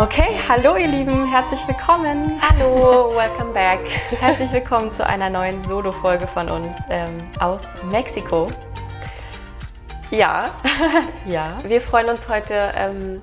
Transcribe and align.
Okay, 0.00 0.38
hallo 0.48 0.76
ihr 0.76 0.86
Lieben, 0.86 1.28
herzlich 1.28 1.60
willkommen. 1.68 2.40
Hallo, 2.40 3.14
welcome 3.14 3.52
back. 3.52 3.80
Herzlich 4.18 4.50
willkommen 4.50 4.90
zu 4.90 5.06
einer 5.06 5.28
neuen 5.28 5.60
Solo-Folge 5.60 6.26
von 6.26 6.48
uns 6.48 6.70
ähm, 6.88 7.28
aus 7.38 7.74
Mexiko. 7.84 8.48
Ja, 10.10 10.52
Ja. 11.26 11.58
wir 11.64 11.82
freuen 11.82 12.08
uns 12.08 12.30
heute 12.30 12.72
ähm, 12.76 13.20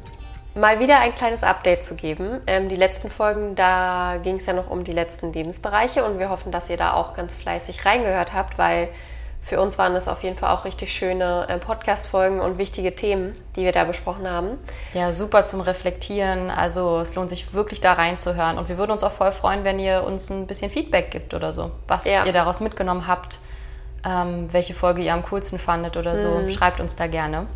mal 0.54 0.80
wieder 0.80 1.00
ein 1.00 1.16
kleines 1.16 1.44
Update 1.44 1.84
zu 1.84 1.96
geben. 1.96 2.42
Ähm, 2.46 2.70
die 2.70 2.76
letzten 2.76 3.10
Folgen, 3.10 3.56
da 3.56 4.20
ging 4.22 4.36
es 4.36 4.46
ja 4.46 4.54
noch 4.54 4.70
um 4.70 4.84
die 4.84 4.94
letzten 4.94 5.34
Lebensbereiche 5.34 6.06
und 6.06 6.20
wir 6.20 6.30
hoffen, 6.30 6.52
dass 6.52 6.70
ihr 6.70 6.78
da 6.78 6.94
auch 6.94 7.16
ganz 7.16 7.34
fleißig 7.34 7.88
reingehört 7.88 8.34
habt, 8.34 8.60
weil 8.60 8.90
für 9.48 9.62
uns 9.62 9.78
waren 9.78 9.96
es 9.96 10.08
auf 10.10 10.24
jeden 10.24 10.36
Fall 10.36 10.54
auch 10.54 10.66
richtig 10.66 10.92
schöne 10.92 11.46
äh, 11.48 11.58
Podcast-Folgen 11.58 12.42
und 12.42 12.58
wichtige 12.58 12.94
Themen, 12.96 13.34
die 13.56 13.64
wir 13.64 13.72
da 13.72 13.86
besprochen 13.86 14.30
haben. 14.30 14.58
Ja, 14.94 15.14
super 15.14 15.46
zum 15.46 15.62
Reflektieren. 15.62 16.50
Also 16.52 17.00
es 17.00 17.16
lohnt 17.16 17.30
sich 17.30 17.54
wirklich 17.54 17.80
da 17.80 17.94
reinzuhören. 17.94 18.58
Und 18.58 18.68
wir 18.68 18.78
würden 18.78 18.92
uns 18.92 19.04
auch 19.06 19.12
voll 19.14 19.32
freuen, 19.32 19.64
wenn 19.64 19.80
ihr 19.80 20.04
uns 20.04 20.30
ein 20.30 20.48
bisschen 20.48 20.70
Feedback 20.70 21.12
gibt 21.12 21.34
oder 21.34 21.54
so. 21.54 21.72
Was 21.88 22.06
Ja. 22.06 22.26
ihr 22.26 22.34
daraus 22.34 22.60
mitgenommen 22.60 23.08
habt, 23.08 23.40
ähm, 24.06 24.50
welche 24.52 24.74
Folge 24.74 25.02
ihr 25.02 25.14
am 25.14 25.24
coolsten 25.24 25.60
fandet 25.60 25.96
oder 25.96 26.18
so. 26.18 26.48
Schreibt 26.50 26.80
uns 26.82 26.98
da 26.98 27.08
gerne. 27.08 27.48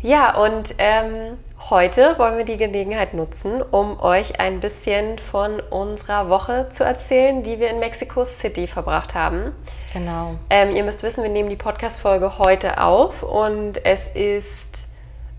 Ja, 0.00 0.36
und 0.36 0.76
ähm, 0.78 1.38
heute 1.70 2.16
wollen 2.18 2.36
wir 2.36 2.44
die 2.44 2.56
Gelegenheit 2.56 3.14
nutzen, 3.14 3.60
um 3.60 4.00
euch 4.00 4.38
ein 4.38 4.60
bisschen 4.60 5.18
von 5.18 5.58
unserer 5.58 6.28
Woche 6.28 6.68
zu 6.70 6.84
erzählen, 6.84 7.42
die 7.42 7.58
wir 7.58 7.70
in 7.70 7.80
Mexico 7.80 8.24
City 8.24 8.68
verbracht 8.68 9.16
haben. 9.16 9.52
Genau. 9.92 10.36
Ähm, 10.50 10.76
ihr 10.76 10.84
müsst 10.84 11.02
wissen, 11.02 11.24
wir 11.24 11.30
nehmen 11.30 11.50
die 11.50 11.56
Podcast-Folge 11.56 12.38
heute 12.38 12.80
auf 12.80 13.24
und 13.24 13.84
es 13.84 14.06
ist 14.06 14.86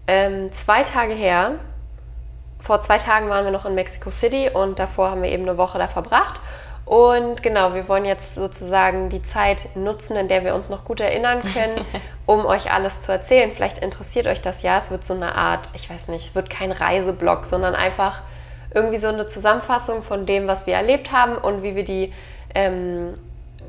ähm, 0.07 0.51
zwei 0.51 0.83
Tage 0.83 1.13
her. 1.13 1.51
Vor 2.59 2.81
zwei 2.81 2.97
Tagen 2.97 3.29
waren 3.29 3.45
wir 3.45 3.51
noch 3.53 3.65
in 3.65 3.75
Mexico 3.75 4.11
City 4.11 4.49
und 4.53 4.77
davor 4.77 5.11
haben 5.11 5.23
wir 5.23 5.29
eben 5.29 5.43
eine 5.43 5.57
Woche 5.57 5.77
da 5.79 5.87
verbracht. 5.87 6.41
Und 6.89 7.43
genau, 7.43 7.75
wir 7.75 7.87
wollen 7.87 8.03
jetzt 8.03 8.33
sozusagen 8.33 9.09
die 9.09 9.21
Zeit 9.21 9.75
nutzen, 9.75 10.17
in 10.17 10.27
der 10.27 10.43
wir 10.43 10.55
uns 10.55 10.69
noch 10.69 10.85
gut 10.85 10.99
erinnern 10.99 11.43
können, 11.43 11.85
um 12.25 12.47
euch 12.47 12.73
alles 12.73 12.99
zu 13.01 13.11
erzählen. 13.11 13.51
Vielleicht 13.53 13.77
interessiert 13.77 14.25
euch 14.25 14.41
das 14.41 14.63
ja. 14.63 14.75
Es 14.79 14.89
wird 14.89 15.05
so 15.05 15.13
eine 15.13 15.35
Art, 15.35 15.69
ich 15.75 15.87
weiß 15.87 16.07
nicht, 16.07 16.29
es 16.29 16.35
wird 16.35 16.49
kein 16.49 16.71
Reiseblog, 16.71 17.45
sondern 17.45 17.75
einfach 17.75 18.23
irgendwie 18.73 18.97
so 18.97 19.07
eine 19.07 19.27
Zusammenfassung 19.27 20.01
von 20.01 20.25
dem, 20.25 20.47
was 20.47 20.65
wir 20.65 20.73
erlebt 20.73 21.11
haben 21.11 21.37
und 21.37 21.61
wie 21.61 21.75
wir 21.75 21.85
die 21.85 22.11
ähm, 22.55 23.13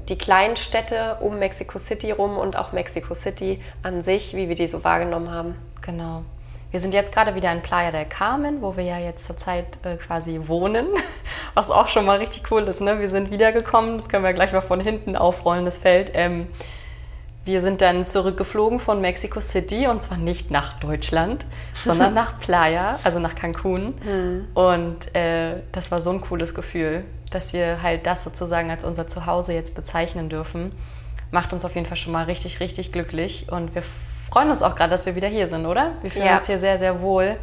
die 0.09 0.17
kleinen 0.17 0.57
Städte 0.57 1.19
um 1.21 1.39
Mexico 1.39 1.79
City 1.79 2.13
rum 2.13 2.39
und 2.39 2.57
auch 2.57 2.73
Mexico 2.73 3.13
City 3.13 3.61
an 3.83 4.01
sich, 4.01 4.35
wie 4.35 4.49
wir 4.49 4.57
die 4.57 4.67
so 4.67 4.83
wahrgenommen 4.83 5.31
haben. 5.31 5.57
Genau. 5.83 6.25
Wir 6.71 6.79
sind 6.79 6.95
jetzt 6.95 7.13
gerade 7.13 7.35
wieder 7.35 7.51
in 7.51 7.63
Playa 7.63 7.91
del 7.91 8.05
Carmen, 8.05 8.63
wo 8.63 8.77
wir 8.77 8.85
ja 8.85 8.99
jetzt 8.99 9.25
zurzeit 9.25 9.79
äh, 9.85 9.97
quasi 9.97 10.41
wohnen, 10.45 10.87
was 11.55 11.71
auch 11.71 11.89
schon 11.89 12.07
mal 12.07 12.19
richtig 12.19 12.51
cool 12.53 12.63
ist. 12.63 12.81
Ne? 12.81 13.01
Wir 13.01 13.09
sind 13.09 13.31
wiedergekommen, 13.33 13.97
das 13.97 14.09
können 14.09 14.23
wir 14.23 14.33
gleich 14.33 14.53
mal 14.53 14.61
von 14.61 14.79
hinten 14.79 15.17
aufrollen, 15.17 15.65
das 15.65 15.79
Feld. 15.79 16.13
Ähm, 16.15 16.47
wir 17.45 17.61
sind 17.61 17.81
dann 17.81 18.05
zurückgeflogen 18.05 18.79
von 18.79 19.01
Mexico 19.01 19.41
City 19.41 19.89
und 19.89 20.01
zwar 20.01 20.19
nicht 20.19 20.53
nach 20.53 20.79
Deutschland, 20.79 21.45
sondern 21.83 22.15
nach 22.15 22.39
Playa, 22.39 23.01
also 23.03 23.19
nach 23.19 23.35
Cancun. 23.35 23.87
Und 24.55 25.15
äh, 25.17 25.57
das 25.73 25.91
war 25.91 26.01
so 26.01 26.11
ein 26.11 26.21
cooles 26.21 26.55
Gefühl, 26.55 27.05
dass 27.31 27.53
wir 27.53 27.83
halt 27.83 28.07
das 28.07 28.23
sozusagen 28.23 28.71
als 28.71 28.85
unser 28.85 29.09
Zuhause 29.09 29.55
jetzt 29.55 29.75
bezeichnen 29.75 30.29
dürfen. 30.29 30.73
Macht 31.33 31.53
uns 31.53 31.65
auf 31.65 31.75
jeden 31.75 31.87
Fall 31.87 31.97
schon 31.97 32.13
mal 32.13 32.25
richtig, 32.25 32.61
richtig 32.61 32.93
glücklich 32.93 33.51
und 33.51 33.75
wir 33.75 33.83
freuen 34.31 34.51
uns 34.51 34.63
auch 34.63 34.75
gerade, 34.75 34.91
dass 34.91 35.07
wir 35.07 35.15
wieder 35.15 35.29
hier 35.29 35.47
sind, 35.47 35.67
oder? 35.67 35.93
Wir 36.03 36.11
fühlen 36.11 36.27
Ja. 36.27 36.35
uns 36.35 36.47
hier 36.47 36.59
sehr, 36.59 36.79
sehr 36.79 37.01
wohl. 37.01 37.37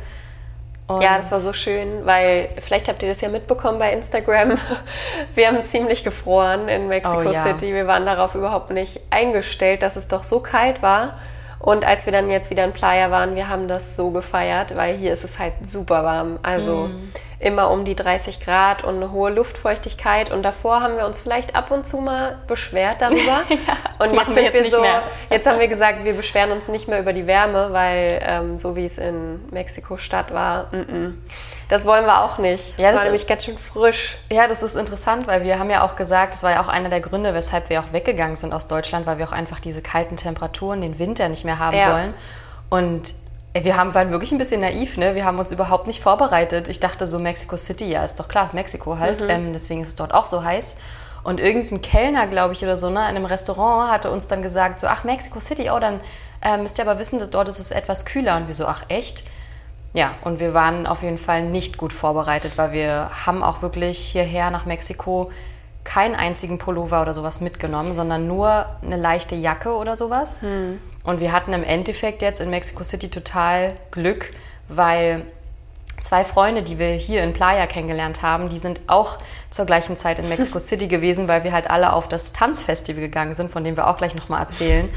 Und 0.87 1.01
Ja, 1.01 1.17
das 1.17 1.31
war 1.31 1.39
so 1.41 1.51
schön, 1.51 2.05
weil 2.05 2.47
vielleicht 2.61 2.87
habt 2.87 3.03
ihr 3.03 3.09
das 3.09 3.19
ja 3.19 3.27
mitbekommen 3.27 3.77
bei 3.77 3.91
Instagram. 3.91 4.57
Wir 5.35 5.47
haben 5.47 5.61
ziemlich 5.65 6.05
gefroren 6.05 6.69
in 6.69 6.87
Mexico 6.87 7.19
Oh 7.25 7.29
ja. 7.29 7.43
City. 7.43 7.73
Wir 7.73 7.87
waren 7.87 8.05
darauf 8.05 8.35
überhaupt 8.35 8.71
nicht 8.71 9.01
eingestellt, 9.09 9.83
dass 9.83 9.97
es 9.97 10.07
doch 10.07 10.23
so 10.23 10.39
kalt 10.39 10.81
war. 10.81 11.15
Und 11.59 11.85
als 11.85 12.05
wir 12.05 12.13
dann 12.13 12.29
jetzt 12.29 12.51
wieder 12.51 12.63
in 12.63 12.71
Playa 12.71 13.11
waren, 13.11 13.35
wir 13.35 13.49
haben 13.49 13.67
das 13.67 13.97
so 13.97 14.11
gefeiert, 14.11 14.77
weil 14.77 14.95
hier 14.95 15.11
ist 15.11 15.25
es 15.25 15.39
halt 15.39 15.53
super 15.65 16.05
warm. 16.05 16.39
Also 16.41 16.87
Mhm. 16.87 17.11
Immer 17.39 17.69
um 17.69 17.85
die 17.85 17.95
30 17.95 18.39
Grad 18.39 18.83
und 18.83 18.95
eine 18.95 19.11
hohe 19.11 19.29
Luftfeuchtigkeit. 19.29 20.31
Und 20.31 20.41
davor 20.43 20.81
haben 20.81 20.97
wir 20.97 21.05
uns 21.05 21.21
vielleicht 21.21 21.55
ab 21.55 21.69
und 21.69 21.87
zu 21.87 21.97
mal 21.97 22.37
beschwert 22.47 22.97
darüber. 22.99 23.41
das 23.99 24.09
und 24.09 24.15
jetzt 24.15 24.25
sind 24.33 24.43
jetzt 24.43 24.53
wir 24.55 24.61
nicht 24.61 24.71
so, 24.71 24.83
jetzt 25.29 25.47
haben 25.47 25.59
wir 25.59 25.67
gesagt, 25.67 26.03
wir 26.03 26.13
beschweren 26.13 26.51
uns 26.51 26.67
nicht 26.67 26.87
mehr 26.87 26.99
über 26.99 27.13
die 27.13 27.27
Wärme, 27.27 27.71
weil 27.71 28.19
ähm, 28.25 28.57
so 28.57 28.75
wie 28.75 28.85
es 28.85 28.97
in 28.97 29.39
Mexiko-Stadt 29.51 30.33
war, 30.33 30.63
mm 30.71 30.75
-mm. 30.75 31.13
das 31.69 31.85
wollen 31.85 32.05
wir 32.05 32.23
auch 32.23 32.39
nicht. 32.39 32.77
Ja, 32.79 32.85
das 32.85 32.91
das 32.91 32.93
war 32.93 32.95
ist- 32.95 33.03
nämlich 33.05 33.27
ganz 33.27 33.45
schön 33.45 33.57
frisch. 33.59 34.17
Ja, 34.31 34.47
das 34.47 34.63
ist 34.63 34.75
interessant, 34.75 35.27
weil 35.27 35.43
wir 35.43 35.59
haben 35.59 35.69
ja 35.69 35.83
auch 35.83 35.95
gesagt, 35.95 36.33
das 36.33 36.41
war 36.41 36.51
ja 36.51 36.61
auch 36.61 36.69
einer 36.69 36.89
der 36.89 37.01
Gründe, 37.01 37.35
weshalb 37.35 37.69
wir 37.69 37.81
auch 37.81 37.93
weggegangen 37.93 38.35
sind 38.35 38.51
aus 38.51 38.67
Deutschland, 38.67 39.05
weil 39.05 39.19
wir 39.19 39.27
auch 39.27 39.31
einfach 39.31 39.59
diese 39.59 39.83
kalten 39.83 40.15
Temperaturen, 40.15 40.81
den 40.81 40.97
Winter 40.97 41.29
nicht 41.29 41.45
mehr 41.45 41.59
haben 41.59 41.77
Ja. 41.77 41.93
wollen. 41.93 42.13
Und 42.71 43.13
ey, 43.57 43.63
wir 43.63 43.75
haben, 43.75 43.95
waren 43.95 44.11
wirklich 44.11 44.31
ein 44.31 44.37
bisschen 44.37 44.61
naiv, 44.61 44.97
ne? 44.97 45.15
Wir 45.15 45.25
haben 45.25 45.39
uns 45.39 45.51
überhaupt 45.51 45.87
nicht 45.87 46.01
vorbereitet. 46.01 46.69
Ich 46.69 46.79
dachte 46.79 47.07
so, 47.07 47.17
Mexico 47.17 47.57
City, 47.57 47.89
ja, 47.89 48.03
ist 48.03 48.19
doch 48.19 48.27
klar, 48.27 48.45
ist 48.45 48.53
Mexiko 48.53 48.99
halt. 48.99 49.23
Ähm, 49.27 49.51
deswegen 49.51 49.81
ist 49.81 49.87
es 49.87 49.95
dort 49.95 50.13
auch 50.13 50.27
so 50.27 50.43
heiß. 50.43 50.77
Und 51.23 51.39
irgendein 51.39 51.81
Kellner, 51.81 52.27
glaube 52.27 52.53
ich, 52.53 52.63
oder 52.63 52.77
so, 52.77 52.89
ne, 52.89 52.99
in 52.99 53.15
einem 53.15 53.25
Restaurant 53.25 53.91
hatte 53.91 54.11
uns 54.11 54.27
dann 54.27 54.43
gesagt, 54.43 54.79
so, 54.79 54.87
ach, 54.87 55.03
Mexico 55.03 55.39
City, 55.39 55.71
oh, 55.71 55.79
dann 55.79 55.99
äh, 56.41 56.57
müsst 56.57 56.77
ihr 56.77 56.87
aber 56.87 56.99
wissen, 56.99 57.17
dass 57.17 57.31
dort 57.31 57.47
ist 57.49 57.59
es 57.59 57.71
etwas 57.71 58.05
kühler. 58.05 58.37
Und 58.37 58.47
wir 58.47 58.53
so, 58.53 58.67
ach, 58.67 58.83
echt? 58.89 59.23
Ja, 59.93 60.11
und 60.23 60.39
wir 60.39 60.53
waren 60.53 60.85
auf 60.85 61.01
jeden 61.01 61.17
Fall 61.17 61.43
nicht 61.43 61.77
gut 61.77 61.93
vorbereitet, 61.93 62.53
weil 62.57 62.73
wir 62.73 63.09
haben 63.25 63.41
auch 63.41 63.63
wirklich 63.63 63.97
hierher 63.97 64.51
nach 64.51 64.67
Mexiko 64.67 65.31
keinen 65.83 66.15
einzigen 66.15 66.59
Pullover 66.59 67.01
oder 67.01 67.13
sowas 67.13 67.41
mitgenommen, 67.41 67.93
sondern 67.93 68.27
nur 68.27 68.65
eine 68.83 68.97
leichte 68.97 69.35
Jacke 69.35 69.73
oder 69.73 69.95
sowas. 69.95 70.41
Und 71.07 71.21
wir 71.21 71.31
hatten 71.31 71.53
im 71.53 71.63
Endeffekt 71.63 72.21
jetzt 72.21 72.41
in 72.41 72.49
Mexico 72.49 72.83
City 72.83 73.09
total 73.09 73.77
Glück, 73.91 74.33
weil 74.67 75.25
zwei 76.03 76.25
Freunde, 76.25 76.63
die 76.63 76.79
wir 76.79 76.89
hier 76.89 77.23
in 77.23 77.31
Playa 77.31 77.65
kennengelernt 77.65 78.23
haben, 78.23 78.49
die 78.49 78.57
sind 78.57 78.81
auch 78.87 79.17
zur 79.49 79.65
gleichen 79.65 79.95
Zeit 79.95 80.19
in 80.19 80.27
Mexico 80.27 80.59
City 80.69 80.87
gewesen, 80.89 81.29
weil 81.29 81.45
wir 81.45 81.53
halt 81.53 81.69
alle 81.69 81.93
auf 81.93 82.09
das 82.09 82.33
Tanzfestival 82.33 83.01
gegangen 83.01 83.33
sind, 83.33 83.49
von 83.49 83.63
dem 83.63 83.77
wir 83.77 83.87
auch 83.87 83.95
gleich 83.95 84.15
nochmal 84.15 84.41
erzählen. 84.41 84.89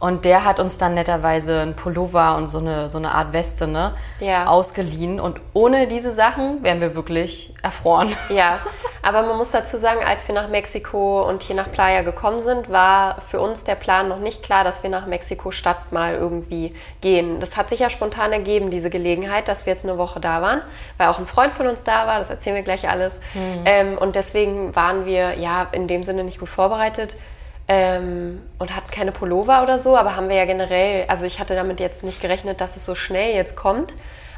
Und 0.00 0.26
der 0.26 0.44
hat 0.44 0.60
uns 0.60 0.76
dann 0.76 0.92
netterweise 0.92 1.62
ein 1.62 1.74
Pullover 1.76 2.36
und 2.36 2.46
so 2.46 2.58
eine, 2.58 2.90
so 2.90 2.98
eine 2.98 3.12
Art 3.12 3.32
Weste 3.32 3.66
ne, 3.66 3.94
Ja. 4.20 4.46
ausgeliehen. 4.48 5.18
Und 5.18 5.40
ohne 5.54 5.86
diese 5.86 6.12
Sachen 6.12 6.62
wären 6.62 6.82
wir 6.82 6.94
wirklich 6.94 7.54
erfroren. 7.62 8.14
Ja, 8.28 8.58
aber 9.04 9.22
man 9.22 9.36
muss 9.36 9.50
dazu 9.50 9.76
sagen, 9.76 10.00
als 10.04 10.26
wir 10.28 10.34
nach 10.34 10.48
Mexiko 10.48 11.28
und 11.28 11.42
hier 11.42 11.54
nach 11.54 11.70
Playa 11.70 12.02
gekommen 12.02 12.40
sind, 12.40 12.70
war 12.70 13.20
für 13.30 13.38
uns 13.38 13.64
der 13.64 13.74
Plan 13.74 14.08
noch 14.08 14.18
nicht 14.18 14.42
klar, 14.42 14.64
dass 14.64 14.82
wir 14.82 14.88
nach 14.88 15.06
Mexiko-Stadt 15.06 15.92
mal 15.92 16.14
irgendwie 16.14 16.74
gehen. 17.02 17.38
Das 17.38 17.58
hat 17.58 17.68
sich 17.68 17.80
ja 17.80 17.90
spontan 17.90 18.32
ergeben, 18.32 18.70
diese 18.70 18.88
Gelegenheit, 18.88 19.48
dass 19.48 19.66
wir 19.66 19.74
jetzt 19.74 19.84
eine 19.84 19.98
Woche 19.98 20.20
da 20.20 20.40
waren, 20.40 20.62
weil 20.96 21.08
auch 21.08 21.18
ein 21.18 21.26
Freund 21.26 21.52
von 21.52 21.66
uns 21.66 21.84
da 21.84 22.06
war, 22.06 22.18
das 22.18 22.30
erzählen 22.30 22.56
wir 22.56 22.62
gleich 22.62 22.88
alles. 22.88 23.20
Ähm, 23.66 23.98
und 23.98 24.16
deswegen 24.16 24.74
waren 24.74 25.04
wir 25.04 25.38
ja 25.38 25.66
in 25.72 25.86
dem 25.86 26.02
Sinne 26.02 26.24
nicht 26.24 26.40
gut 26.40 26.48
vorbereitet. 26.48 27.16
Ähm, 27.66 28.42
und 28.58 28.76
hatten 28.76 28.90
keine 28.90 29.10
Pullover 29.10 29.62
oder 29.62 29.78
so, 29.78 29.96
aber 29.96 30.16
haben 30.16 30.28
wir 30.28 30.36
ja 30.36 30.44
generell, 30.44 31.06
also 31.08 31.24
ich 31.24 31.40
hatte 31.40 31.54
damit 31.54 31.80
jetzt 31.80 32.04
nicht 32.04 32.20
gerechnet, 32.20 32.60
dass 32.60 32.76
es 32.76 32.84
so 32.84 32.94
schnell 32.94 33.34
jetzt 33.34 33.56
kommt. 33.56 33.94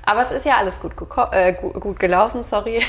Aber 0.08 0.22
es 0.22 0.30
ist 0.30 0.46
ja 0.46 0.56
alles 0.56 0.80
gut, 0.80 0.92
äh, 1.32 1.52
gu- 1.52 1.72
gut 1.80 1.98
gelaufen, 1.98 2.42
sorry. 2.44 2.80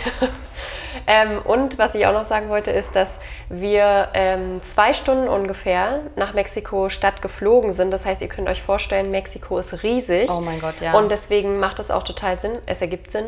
ähm, 1.07 1.39
und 1.44 1.78
was 1.79 1.95
ich 1.95 2.05
auch 2.05 2.13
noch 2.13 2.25
sagen 2.25 2.50
wollte, 2.50 2.69
ist, 2.72 2.95
dass 2.95 3.19
wir 3.50 4.09
ähm, 4.13 4.62
zwei 4.63 4.94
Stunden 4.94 5.27
ungefähr 5.27 6.01
nach 6.15 6.33
Mexiko-Stadt 6.33 7.21
geflogen 7.24 7.74
sind. 7.74 7.92
Das 7.92 8.06
heißt, 8.06 8.21
ihr 8.21 8.27
könnt 8.30 8.47
euch 8.47 8.62
vorstellen, 8.62 9.09
Mexiko 9.12 9.57
ist 9.57 9.81
riesig. 9.83 10.30
Oh 10.31 10.42
mein 10.42 10.62
Gott, 10.62 10.80
ja. 10.80 10.94
Und 10.94 11.09
deswegen 11.12 11.59
macht 11.59 11.80
es 11.80 11.89
auch 11.92 12.03
total 12.03 12.38
Sinn, 12.38 12.57
es 12.68 12.81
ergibt 12.81 13.09
Sinn, 13.12 13.25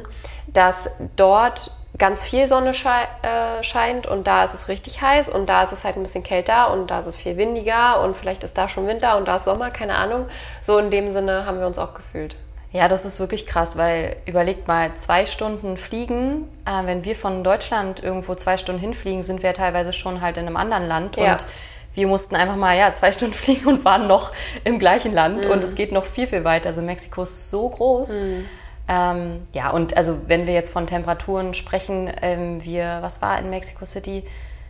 dass 0.48 0.90
dort 1.16 1.72
ganz 1.98 2.24
viel 2.24 2.48
Sonne 2.48 2.74
schei 2.76 3.08
äh, 3.24 3.64
scheint 3.64 4.06
und 4.08 4.28
da 4.28 4.44
ist 4.46 4.54
es 4.54 4.68
richtig 4.68 5.02
heiß 5.02 5.28
und 5.30 5.48
da 5.50 5.64
ist 5.64 5.74
es 5.74 5.84
halt 5.84 5.98
ein 5.98 6.04
bisschen 6.04 6.24
kälter 6.24 6.72
und 6.72 6.92
da 6.92 7.00
ist 7.00 7.08
es 7.08 7.16
viel 7.18 7.36
windiger 7.38 8.02
und 8.02 8.16
vielleicht 8.16 8.44
ist 8.44 8.58
da 8.58 8.70
schon 8.70 8.88
Winter 8.88 9.18
und 9.18 9.28
da 9.28 9.36
ist 9.38 9.46
Sommer, 9.46 9.70
keine 9.72 9.96
Ahnung. 9.96 10.28
So 10.62 10.78
in 10.78 10.92
dem 10.92 11.12
Sinne 11.12 11.46
haben 11.46 11.60
wir 11.60 11.66
uns 11.68 11.78
auch 11.80 11.96
gefühlt. 11.96 12.38
Ja, 12.72 12.88
das 12.88 13.04
ist 13.04 13.20
wirklich 13.20 13.48
krass, 13.48 13.78
weil 13.78 14.16
überlegt 14.28 14.68
mal, 14.68 14.94
zwei 14.94 15.26
Stunden 15.26 15.76
fliegen, 15.76 16.48
äh, 16.66 16.86
wenn 16.86 17.04
wir 17.04 17.16
von 17.16 17.44
Deutschland 17.44 18.04
irgendwo 18.04 18.36
zwei 18.36 18.58
Stunden 18.58 18.80
hinfliegen, 18.80 19.24
sind 19.24 19.42
wir 19.42 19.54
teilweise 19.54 19.92
schon 19.92 20.22
halt 20.22 20.38
in 20.38 20.46
einem 20.46 20.56
anderen 20.56 20.88
Land 20.88 21.18
Ja. 21.18 21.32
und 21.34 21.48
wir 21.96 22.06
mussten 22.06 22.36
einfach 22.36 22.56
mal 22.56 22.78
ja, 22.78 22.94
zwei 22.94 23.12
Stunden 23.12 23.34
fliegen 23.34 23.66
und 23.68 23.86
waren 23.86 24.06
noch 24.08 24.32
im 24.64 24.78
gleichen 24.78 25.14
Land 25.14 25.46
Mhm. 25.46 25.52
und 25.52 25.64
es 25.64 25.74
geht 25.74 25.92
noch 25.92 26.06
viel, 26.06 26.28
viel 26.28 26.44
weiter. 26.44 26.68
Also 26.70 26.84
Mexiko 26.84 27.24
ist 27.24 27.50
so 27.50 27.70
groß. 27.70 28.18
Ähm, 28.88 29.42
ja, 29.54 29.70
und 29.72 29.98
also 29.98 30.28
wenn 30.28 30.48
wir 30.48 30.54
jetzt 30.54 30.72
von 30.72 30.88
Temperaturen 30.88 31.54
sprechen, 31.56 32.12
ähm, 32.22 32.64
wir, 32.64 33.00
was 33.02 33.22
war 33.22 33.38
in 33.40 33.50
Mexico 33.50 33.86
City? 33.86 34.24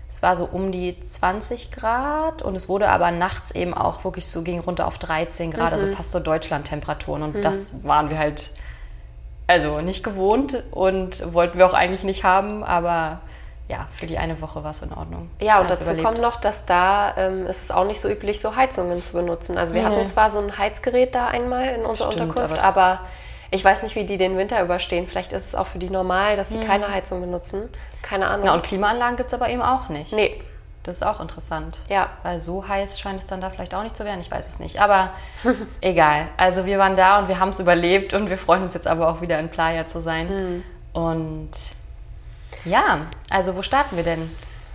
Es 0.09 0.23
war 0.23 0.35
so 0.35 0.49
um 0.51 0.71
die 0.71 0.99
20 0.99 1.71
Grad 1.71 2.41
und 2.41 2.55
es 2.55 2.67
wurde 2.67 2.89
aber 2.89 3.11
nachts 3.11 3.51
eben 3.51 3.75
auch 3.75 4.03
wirklich 4.03 4.25
so, 4.27 4.41
ging 4.41 4.59
runter 4.59 4.87
auf 4.87 4.97
13 4.97 5.51
Grad, 5.51 5.71
also 5.71 5.85
fast 5.87 6.11
so 6.11 6.19
Deutschland-Temperaturen. 6.19 7.21
Und 7.21 7.45
das 7.45 7.83
waren 7.83 8.09
wir 8.09 8.17
halt 8.17 8.49
also 9.45 9.81
nicht 9.81 10.03
gewohnt 10.03 10.63
und 10.71 11.33
wollten 11.33 11.57
wir 11.59 11.65
auch 11.65 11.73
eigentlich 11.73 12.03
nicht 12.03 12.23
haben, 12.23 12.63
aber 12.63 13.19
ja, 13.67 13.87
für 13.93 14.07
die 14.07 14.17
eine 14.17 14.41
Woche 14.41 14.63
war 14.63 14.71
es 14.71 14.81
in 14.81 14.91
Ordnung. 14.91 15.29
Ja, 15.39 15.61
und 15.61 15.69
dazu 15.69 15.83
überlebt. 15.83 16.03
kommt 16.03 16.21
noch, 16.21 16.37
dass 16.37 16.65
da 16.65 17.15
ähm, 17.17 17.45
ist 17.45 17.63
es 17.63 17.71
auch 17.71 17.85
nicht 17.85 18.01
so 18.01 18.09
üblich, 18.09 18.41
so 18.41 18.55
Heizungen 18.55 19.01
zu 19.01 19.13
benutzen. 19.13 19.59
Also 19.59 19.75
wir 19.75 19.83
nee. 19.83 19.89
hatten 19.89 20.05
zwar 20.05 20.31
so 20.31 20.39
ein 20.39 20.57
Heizgerät 20.57 21.13
da 21.13 21.27
einmal 21.27 21.67
in 21.67 21.85
unserer 21.85 22.11
Stimmt, 22.11 22.31
Unterkunft, 22.31 22.63
aber, 22.63 22.95
aber, 22.95 22.99
ich 23.51 23.63
weiß 23.63 23.83
nicht, 23.83 23.95
wie 23.95 24.05
die 24.05 24.17
den 24.17 24.37
Winter 24.37 24.61
überstehen. 24.61 25.07
Vielleicht 25.07 25.33
ist 25.33 25.47
es 25.47 25.55
auch 25.55 25.67
für 25.67 25.79
die 25.79 25.89
normal, 25.89 26.35
dass 26.35 26.49
sie 26.49 26.57
mhm. 26.57 26.67
keine 26.67 26.91
Heizung 26.91 27.21
benutzen. 27.21 27.69
Keine 28.01 28.27
Ahnung. 28.27 28.45
Ja, 28.45 28.53
und 28.53 28.63
Klimaanlagen 28.63 29.17
gibt 29.17 29.27
es 29.27 29.33
aber 29.33 29.49
eben 29.49 29.61
auch 29.61 29.89
nicht. 29.89 30.13
Nee. 30.13 30.39
Das 30.83 30.97
ist 30.97 31.03
auch 31.03 31.19
interessant. 31.19 31.79
Ja. 31.89 32.09
Weil 32.23 32.39
so 32.39 32.67
heiß 32.67 32.99
scheint 32.99 33.19
es 33.19 33.27
dann 33.27 33.41
da 33.41 33.49
vielleicht 33.49 33.75
auch 33.75 33.83
nicht 33.83 33.97
zu 33.97 34.05
werden. 34.05 34.21
Ich 34.21 34.31
weiß 34.31 34.47
es 34.47 34.59
nicht. 34.59 34.81
Aber 34.81 35.11
egal. 35.81 36.27
Also 36.37 36.65
wir 36.65 36.79
waren 36.79 36.95
da 36.95 37.19
und 37.19 37.27
wir 37.27 37.39
haben 37.39 37.49
es 37.49 37.59
überlebt 37.59 38.13
und 38.13 38.29
wir 38.29 38.37
freuen 38.37 38.63
uns 38.63 38.73
jetzt 38.73 38.87
aber 38.87 39.09
auch 39.09 39.21
wieder 39.21 39.39
in 39.39 39.49
Playa 39.49 39.85
zu 39.85 39.99
sein. 39.99 40.27
Mhm. 40.27 40.63
Und 40.93 41.51
ja, 42.65 43.07
also 43.29 43.55
wo 43.55 43.61
starten 43.61 43.97
wir 43.97 44.03
denn? 44.03 44.31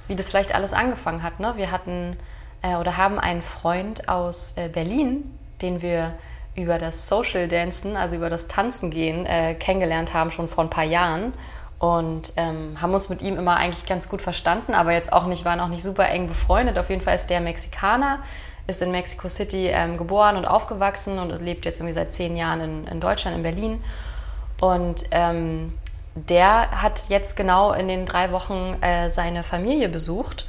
Wie 0.07 0.15
das 0.15 0.31
vielleicht 0.31 0.55
alles 0.55 0.73
angefangen 0.73 1.23
hat. 1.23 1.41
Ne? 1.41 1.55
Wir 1.57 1.71
hatten 1.71 2.17
äh, 2.63 2.77
oder 2.77 2.97
haben 2.97 3.19
einen 3.19 3.43
Freund 3.43 4.09
aus 4.09 4.57
äh, 4.57 4.69
Berlin, 4.69 5.39
den 5.63 5.81
wir 5.81 6.13
über 6.55 6.79
das 6.79 7.09
Social 7.09 7.49
Dancen, 7.49 7.97
also 7.97 8.17
über 8.17 8.31
das 8.31 8.49
Tanzen 8.49 8.91
gehen, 8.91 9.27
äh, 9.27 9.55
kennengelernt 9.55 10.15
haben, 10.15 10.31
schon 10.31 10.49
vor 10.49 10.65
ein 10.65 10.71
paar 10.71 10.85
Jahren. 10.85 11.33
Und 11.79 12.33
ähm, 12.37 12.81
haben 12.81 12.95
uns 12.95 13.09
mit 13.09 13.21
ihm 13.21 13.37
immer 13.37 13.57
eigentlich 13.57 13.85
ganz 13.85 14.09
gut 14.09 14.23
verstanden, 14.23 14.75
aber 14.75 14.93
jetzt 14.93 15.13
auch 15.13 15.27
nicht, 15.27 15.45
waren 15.45 15.61
auch 15.61 15.69
nicht 15.69 15.83
super 15.83 16.09
eng 16.09 16.29
befreundet. 16.29 16.79
Auf 16.79 16.89
jeden 16.89 17.03
Fall 17.03 17.15
ist 17.15 17.29
der 17.29 17.41
Mexikaner, 17.41 18.21
ist 18.67 18.81
in 18.81 18.91
Mexico 18.93 19.29
City 19.29 19.67
ähm, 19.67 19.99
geboren 19.99 20.37
und 20.37 20.47
aufgewachsen 20.47 21.19
und 21.19 21.39
lebt 21.43 21.65
jetzt 21.65 21.81
irgendwie 21.81 21.93
seit 21.93 22.13
zehn 22.13 22.37
Jahren 22.37 22.61
in, 22.61 22.87
in 22.87 23.01
Deutschland, 23.01 23.37
in 23.37 23.43
Berlin. 23.43 23.85
Und 24.61 25.05
ähm, 25.11 25.75
der 26.15 26.71
hat 26.83 27.09
jetzt 27.09 27.37
genau 27.37 27.73
in 27.73 27.89
den 27.89 28.07
drei 28.07 28.31
Wochen 28.31 28.77
äh, 28.81 29.09
seine 29.09 29.43
Familie 29.43 29.89
besucht. 29.89 30.47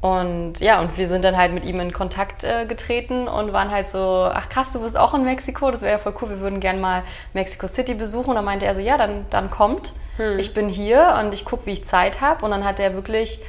Und 0.00 0.60
ja, 0.60 0.80
und 0.80 0.96
wir 0.96 1.06
sind 1.06 1.24
dann 1.24 1.36
halt 1.36 1.52
mit 1.52 1.64
ihm 1.64 1.78
in 1.78 1.92
Kontakt 1.92 2.42
äh, 2.42 2.64
getreten 2.64 3.28
und 3.28 3.52
waren 3.52 3.70
halt 3.70 3.86
so, 3.86 4.30
ach 4.32 4.48
krass, 4.48 4.72
du 4.72 4.80
bist 4.80 4.96
auch 4.96 5.12
in 5.12 5.24
Mexiko, 5.24 5.70
das 5.70 5.82
wäre 5.82 5.92
ja 5.92 5.98
voll 5.98 6.14
cool, 6.22 6.30
wir 6.30 6.40
würden 6.40 6.58
gerne 6.58 6.80
mal 6.80 7.02
Mexico 7.34 7.66
City 7.66 7.92
besuchen. 7.92 8.30
Und 8.30 8.36
dann 8.36 8.44
meinte 8.46 8.64
er 8.64 8.74
so, 8.74 8.80
ja, 8.80 8.96
dann, 8.96 9.26
dann 9.28 9.50
kommt, 9.50 9.92
hm. 10.16 10.38
ich 10.38 10.54
bin 10.54 10.70
hier 10.70 11.18
und 11.20 11.34
ich 11.34 11.44
gucke, 11.44 11.66
wie 11.66 11.72
ich 11.72 11.84
Zeit 11.84 12.22
habe. 12.22 12.42
Und 12.44 12.50
dann 12.50 12.64
hat 12.64 12.80
er 12.80 12.94
wirklich 12.94 13.40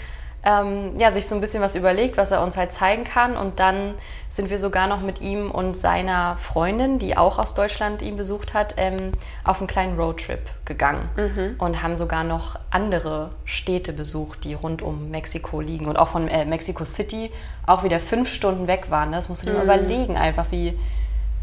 ähm, 0.43 0.97
ja, 0.97 1.11
sich 1.11 1.27
so 1.27 1.35
ein 1.35 1.41
bisschen 1.41 1.61
was 1.61 1.75
überlegt, 1.75 2.17
was 2.17 2.31
er 2.31 2.41
uns 2.41 2.57
halt 2.57 2.73
zeigen 2.73 3.03
kann. 3.03 3.37
Und 3.37 3.59
dann 3.59 3.93
sind 4.27 4.49
wir 4.49 4.57
sogar 4.57 4.87
noch 4.87 5.01
mit 5.01 5.21
ihm 5.21 5.51
und 5.51 5.77
seiner 5.77 6.35
Freundin, 6.35 6.97
die 6.97 7.15
auch 7.15 7.37
aus 7.37 7.53
Deutschland 7.53 8.01
ihn 8.01 8.17
besucht 8.17 8.53
hat, 8.53 8.75
ähm, 8.77 9.11
auf 9.43 9.59
einen 9.59 9.67
kleinen 9.67 9.99
Roadtrip 9.99 10.39
gegangen 10.65 11.09
mhm. 11.15 11.55
und 11.59 11.83
haben 11.83 11.95
sogar 11.95 12.23
noch 12.23 12.57
andere 12.71 13.31
Städte 13.45 13.93
besucht, 13.93 14.43
die 14.43 14.55
rund 14.55 14.81
um 14.81 15.11
Mexiko 15.11 15.61
liegen 15.61 15.85
und 15.85 15.97
auch 15.97 16.07
von 16.07 16.27
äh, 16.27 16.45
Mexico 16.45 16.85
City 16.85 17.31
auch 17.67 17.83
wieder 17.83 17.99
fünf 17.99 18.31
Stunden 18.33 18.67
weg 18.67 18.89
waren. 18.89 19.11
Das 19.11 19.29
musst 19.29 19.43
du 19.43 19.47
dir 19.47 19.59
mhm. 19.59 19.67
mal 19.67 19.79
überlegen, 19.79 20.17
einfach 20.17 20.47
wie, 20.49 20.77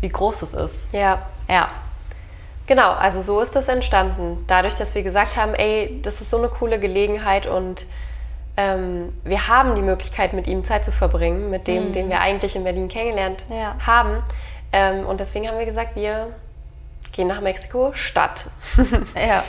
wie 0.01 0.09
groß 0.09 0.43
es 0.43 0.55
ist. 0.55 0.93
Ja. 0.93 1.23
Ja. 1.49 1.69
Genau, 2.67 2.93
also 2.93 3.23
so 3.23 3.41
ist 3.41 3.57
das 3.57 3.69
entstanden. 3.69 4.45
Dadurch, 4.47 4.75
dass 4.75 4.95
wir 4.95 5.03
gesagt 5.03 5.37
haben, 5.37 5.55
ey, 5.55 6.01
das 6.03 6.21
ist 6.21 6.29
so 6.31 6.37
eine 6.37 6.49
coole 6.49 6.79
Gelegenheit 6.79 7.47
und 7.47 7.87
ähm, 8.59 9.11
wir 9.23 9.47
haben 9.47 9.77
die 9.77 9.83
Möglichkeit, 9.83 10.33
mit 10.33 10.49
ihm 10.49 10.65
Zeit 10.65 10.85
zu 10.85 10.91
verbringen, 10.91 11.49
mit 11.49 11.69
dem, 11.69 11.89
mhm. 11.89 11.93
den 11.93 12.09
wir 12.09 12.21
eigentlich 12.21 12.57
in 12.57 12.65
Berlin 12.65 12.89
kennengelernt 12.89 13.45
ja. 13.49 13.77
haben. 13.87 14.21
Ähm, 14.73 15.07
und 15.07 15.21
deswegen 15.21 15.47
haben 15.47 15.59
wir 15.59 15.65
gesagt, 15.65 15.95
wir 15.95 16.35
gehen 17.13 17.29
nach 17.29 17.41
Mexiko 17.41 17.93
Stadt. 17.95 18.47
ja. 19.15 19.45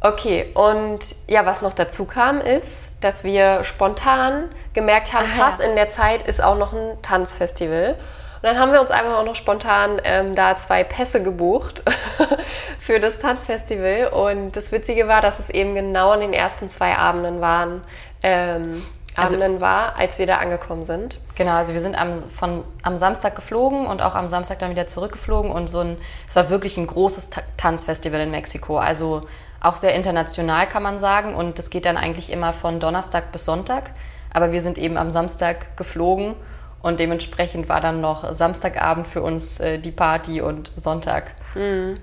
Okay, 0.00 0.50
und 0.54 0.98
ja, 1.28 1.46
was 1.46 1.62
noch 1.62 1.72
dazu 1.72 2.04
kam, 2.04 2.40
ist, 2.40 2.88
dass 3.00 3.22
wir 3.22 3.62
spontan 3.62 4.50
gemerkt 4.74 5.12
haben, 5.12 5.26
Ach, 5.32 5.38
krass, 5.38 5.58
ja. 5.60 5.66
in 5.66 5.76
der 5.76 5.88
Zeit 5.88 6.26
ist 6.26 6.42
auch 6.42 6.58
noch 6.58 6.72
ein 6.72 7.00
Tanzfestival. 7.02 7.96
Und 8.36 8.42
dann 8.42 8.58
haben 8.58 8.72
wir 8.72 8.80
uns 8.80 8.90
einfach 8.90 9.18
auch 9.18 9.24
noch 9.24 9.34
spontan 9.34 10.00
ähm, 10.04 10.34
da 10.34 10.56
zwei 10.56 10.84
Pässe 10.84 11.22
gebucht 11.22 11.82
für 12.80 13.00
das 13.00 13.18
Tanzfestival. 13.18 14.08
Und 14.08 14.52
das 14.56 14.72
Witzige 14.72 15.08
war, 15.08 15.22
dass 15.22 15.38
es 15.38 15.48
eben 15.48 15.74
genau 15.74 16.10
an 16.10 16.20
den 16.20 16.32
ersten 16.32 16.68
zwei 16.68 16.96
Abenden 16.96 17.40
waren, 17.40 17.82
ähm, 18.26 18.82
also, 19.16 19.36
Abenden 19.36 19.60
war, 19.60 19.96
als 19.96 20.18
wir 20.18 20.26
da 20.26 20.38
angekommen 20.38 20.84
sind. 20.84 21.20
Genau, 21.36 21.52
also 21.52 21.72
wir 21.72 21.80
sind 21.80 21.98
am, 21.98 22.12
von, 22.12 22.64
am 22.82 22.96
Samstag 22.96 23.34
geflogen 23.34 23.86
und 23.86 24.02
auch 24.02 24.14
am 24.14 24.28
Samstag 24.28 24.58
dann 24.58 24.70
wieder 24.70 24.86
zurückgeflogen 24.86 25.50
und 25.50 25.68
so 25.68 25.80
ein, 25.80 25.96
es 26.28 26.36
war 26.36 26.50
wirklich 26.50 26.76
ein 26.76 26.86
großes 26.86 27.30
Tanzfestival 27.56 28.20
in 28.20 28.30
Mexiko, 28.30 28.78
also 28.78 29.22
auch 29.60 29.76
sehr 29.76 29.94
international 29.94 30.68
kann 30.68 30.82
man 30.82 30.98
sagen 30.98 31.34
und 31.34 31.58
das 31.58 31.70
geht 31.70 31.86
dann 31.86 31.96
eigentlich 31.96 32.30
immer 32.30 32.52
von 32.52 32.78
Donnerstag 32.78 33.32
bis 33.32 33.46
Sonntag, 33.46 33.90
aber 34.34 34.52
wir 34.52 34.60
sind 34.60 34.76
eben 34.76 34.98
am 34.98 35.10
Samstag 35.10 35.76
geflogen 35.78 36.34
und 36.82 37.00
dementsprechend 37.00 37.70
war 37.70 37.80
dann 37.80 38.02
noch 38.02 38.34
Samstagabend 38.34 39.06
für 39.06 39.22
uns 39.22 39.60
äh, 39.60 39.78
die 39.78 39.92
Party 39.92 40.42
und 40.42 40.72
Sonntag. 40.76 41.32
Mhm. 41.54 41.96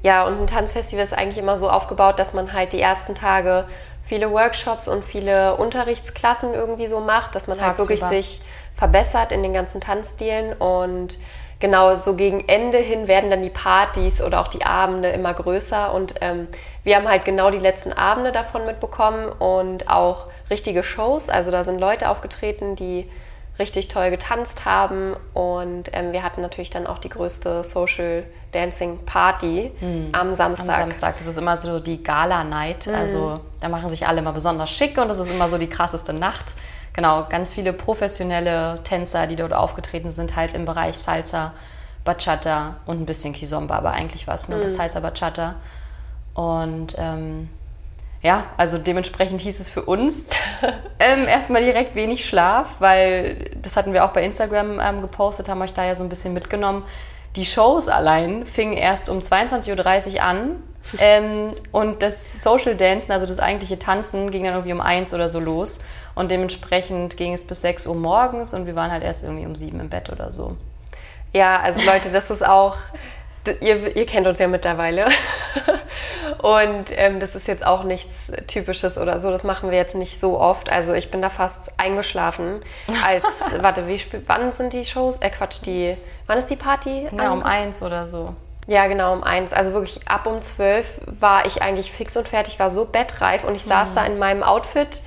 Ja, 0.00 0.26
und 0.26 0.38
ein 0.38 0.46
Tanzfestival 0.46 1.04
ist 1.04 1.12
eigentlich 1.12 1.38
immer 1.38 1.58
so 1.58 1.68
aufgebaut, 1.68 2.18
dass 2.18 2.32
man 2.32 2.52
halt 2.52 2.72
die 2.72 2.80
ersten 2.80 3.14
Tage 3.14 3.66
viele 4.02 4.30
Workshops 4.32 4.88
und 4.88 5.04
viele 5.04 5.56
Unterrichtsklassen 5.56 6.54
irgendwie 6.54 6.86
so 6.86 7.00
macht, 7.00 7.34
dass 7.34 7.46
man 7.46 7.58
Tagsüber. 7.58 7.88
halt 7.90 8.00
wirklich 8.00 8.02
sich 8.02 8.40
verbessert 8.74 9.32
in 9.32 9.42
den 9.42 9.52
ganzen 9.52 9.80
Tanzstilen. 9.80 10.54
Und 10.54 11.18
genau 11.60 11.94
so 11.96 12.16
gegen 12.16 12.48
Ende 12.48 12.78
hin 12.78 13.06
werden 13.06 13.30
dann 13.30 13.42
die 13.42 13.50
Partys 13.50 14.20
oder 14.22 14.40
auch 14.40 14.48
die 14.48 14.64
Abende 14.64 15.10
immer 15.10 15.34
größer. 15.34 15.92
Und 15.92 16.14
ähm, 16.20 16.48
wir 16.84 16.96
haben 16.96 17.08
halt 17.08 17.24
genau 17.24 17.50
die 17.50 17.58
letzten 17.58 17.92
Abende 17.92 18.32
davon 18.32 18.66
mitbekommen 18.66 19.28
und 19.28 19.88
auch 19.88 20.26
richtige 20.50 20.82
Shows, 20.82 21.30
also 21.30 21.50
da 21.50 21.64
sind 21.64 21.78
Leute 21.78 22.08
aufgetreten, 22.10 22.76
die 22.76 23.08
richtig 23.58 23.88
toll 23.88 24.10
getanzt 24.10 24.64
haben 24.64 25.14
und 25.34 25.90
ähm, 25.92 26.12
wir 26.12 26.22
hatten 26.22 26.40
natürlich 26.40 26.70
dann 26.70 26.86
auch 26.86 26.98
die 26.98 27.10
größte 27.10 27.64
Social 27.64 28.24
Dancing 28.52 29.04
Party 29.04 29.72
mhm. 29.80 30.08
am 30.12 30.34
Samstag. 30.34 30.68
Am 30.68 30.74
Samstag, 30.74 31.18
das 31.18 31.26
ist 31.26 31.38
immer 31.38 31.56
so 31.56 31.78
die 31.78 32.02
Gala-Night, 32.02 32.86
mhm. 32.86 32.94
also 32.94 33.40
da 33.60 33.68
machen 33.68 33.88
sich 33.88 34.06
alle 34.06 34.20
immer 34.20 34.32
besonders 34.32 34.70
schick 34.70 34.98
und 34.98 35.08
das 35.08 35.18
ist 35.18 35.30
immer 35.30 35.48
so 35.48 35.58
die 35.58 35.68
krasseste 35.68 36.12
Nacht. 36.12 36.54
Genau, 36.94 37.26
ganz 37.28 37.54
viele 37.54 37.72
professionelle 37.72 38.80
Tänzer, 38.84 39.26
die 39.26 39.36
dort 39.36 39.54
aufgetreten 39.54 40.10
sind, 40.10 40.36
halt 40.36 40.54
im 40.54 40.64
Bereich 40.64 40.98
Salsa, 40.98 41.52
Bachata 42.04 42.76
und 42.86 43.00
ein 43.00 43.06
bisschen 43.06 43.32
Kizomba, 43.32 43.76
aber 43.76 43.92
eigentlich 43.92 44.26
war 44.26 44.34
es 44.34 44.48
nur 44.48 44.58
mhm. 44.58 44.64
das 44.64 44.74
Salsa 44.74 45.00
Bachata. 45.00 45.54
Und 46.34 46.94
ähm, 46.98 47.48
ja, 48.22 48.44
also 48.56 48.78
dementsprechend 48.78 49.40
hieß 49.40 49.58
es 49.58 49.68
für 49.68 49.82
uns 49.82 50.30
ähm, 51.00 51.26
erstmal 51.26 51.62
direkt 51.62 51.96
wenig 51.96 52.24
Schlaf, 52.24 52.76
weil 52.78 53.50
das 53.60 53.76
hatten 53.76 53.92
wir 53.92 54.04
auch 54.04 54.12
bei 54.12 54.22
Instagram 54.22 54.80
ähm, 54.80 55.00
gepostet, 55.02 55.48
haben 55.48 55.60
euch 55.60 55.74
da 55.74 55.84
ja 55.84 55.94
so 55.94 56.04
ein 56.04 56.08
bisschen 56.08 56.32
mitgenommen. 56.32 56.84
Die 57.34 57.44
Shows 57.44 57.88
allein 57.88 58.46
fingen 58.46 58.74
erst 58.74 59.08
um 59.08 59.18
22.30 59.18 60.14
Uhr 60.14 60.22
an 60.22 60.62
ähm, 60.98 61.54
und 61.72 62.02
das 62.02 62.42
Social 62.42 62.76
Dancen, 62.76 63.10
also 63.10 63.26
das 63.26 63.40
eigentliche 63.40 63.78
Tanzen, 63.78 64.30
ging 64.30 64.44
dann 64.44 64.54
irgendwie 64.54 64.72
um 64.72 64.80
eins 64.80 65.12
oder 65.14 65.28
so 65.28 65.40
los. 65.40 65.80
Und 66.14 66.30
dementsprechend 66.30 67.16
ging 67.16 67.32
es 67.32 67.44
bis 67.44 67.62
6 67.62 67.86
Uhr 67.86 67.94
morgens 67.94 68.54
und 68.54 68.66
wir 68.66 68.76
waren 68.76 68.92
halt 68.92 69.02
erst 69.02 69.24
irgendwie 69.24 69.46
um 69.46 69.56
7 69.56 69.80
im 69.80 69.88
Bett 69.88 70.10
oder 70.10 70.30
so. 70.30 70.56
Ja, 71.32 71.58
also 71.60 71.80
Leute, 71.90 72.10
das 72.10 72.30
ist 72.30 72.44
auch 72.46 72.76
Ihr, 73.60 73.96
ihr, 73.96 74.06
kennt 74.06 74.26
uns 74.28 74.38
ja 74.38 74.46
mittlerweile. 74.46 75.08
Und 76.42 76.86
ähm, 76.96 77.20
das 77.20 77.36
ist 77.36 77.46
jetzt 77.46 77.64
auch 77.64 77.84
nichts 77.84 78.32
Typisches 78.48 78.98
oder 78.98 79.20
so. 79.20 79.30
Das 79.30 79.44
machen 79.44 79.70
wir 79.70 79.78
jetzt 79.78 79.94
nicht 79.94 80.18
so 80.18 80.40
oft. 80.40 80.70
Also 80.70 80.92
ich 80.92 81.12
bin 81.12 81.22
da 81.22 81.30
fast 81.30 81.78
eingeschlafen. 81.78 82.60
Als, 83.06 83.44
warte, 83.60 83.86
wie 83.86 84.00
wann 84.26 84.50
sind 84.50 84.72
die 84.72 84.84
Shows? 84.84 85.18
Äh, 85.18 85.30
Quatsch, 85.30 85.60
die. 85.64 85.96
Wann 86.26 86.38
ist 86.38 86.50
die 86.50 86.56
Party? 86.56 87.08
Ja, 87.16 87.32
um 87.32 87.44
eins 87.44 87.80
oder 87.80 88.08
so. 88.08 88.34
Ja, 88.66 88.88
genau, 88.88 89.12
um 89.12 89.22
eins. 89.22 89.52
Also 89.52 89.72
wirklich 89.72 90.08
ab 90.08 90.26
um 90.26 90.42
zwölf 90.42 91.00
war 91.06 91.46
ich 91.46 91.62
eigentlich 91.62 91.92
fix 91.92 92.16
und 92.16 92.28
fertig, 92.28 92.58
war 92.58 92.70
so 92.70 92.86
bettreif 92.86 93.44
und 93.44 93.54
ich 93.54 93.64
saß 93.64 93.90
mhm. 93.90 93.94
da 93.94 94.04
in 94.06 94.18
meinem 94.18 94.42
Outfit 94.42 95.00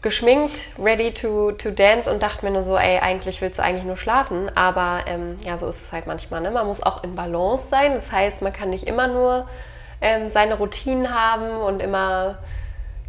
geschminkt, 0.00 0.78
ready 0.78 1.12
to, 1.12 1.52
to 1.52 1.70
dance 1.70 2.10
und 2.10 2.22
dachte 2.22 2.44
mir 2.44 2.52
nur 2.52 2.62
so, 2.62 2.76
ey, 2.76 3.00
eigentlich 3.00 3.42
willst 3.42 3.58
du 3.58 3.62
eigentlich 3.62 3.84
nur 3.84 3.96
schlafen. 3.98 4.50
Aber 4.54 5.00
ähm, 5.06 5.36
ja, 5.42 5.58
so 5.58 5.66
ist 5.66 5.86
es 5.86 5.92
halt 5.92 6.06
manchmal. 6.06 6.40
Ne? 6.40 6.50
Man 6.50 6.66
muss 6.66 6.82
auch 6.82 7.04
in 7.04 7.14
Balance 7.14 7.68
sein. 7.68 7.94
Das 7.94 8.12
heißt, 8.12 8.40
man 8.40 8.52
kann 8.52 8.70
nicht 8.70 8.86
immer 8.86 9.08
nur 9.08 9.46
ähm, 10.00 10.30
seine 10.30 10.54
Routinen 10.54 11.14
haben 11.14 11.56
und 11.56 11.82
immer 11.82 12.38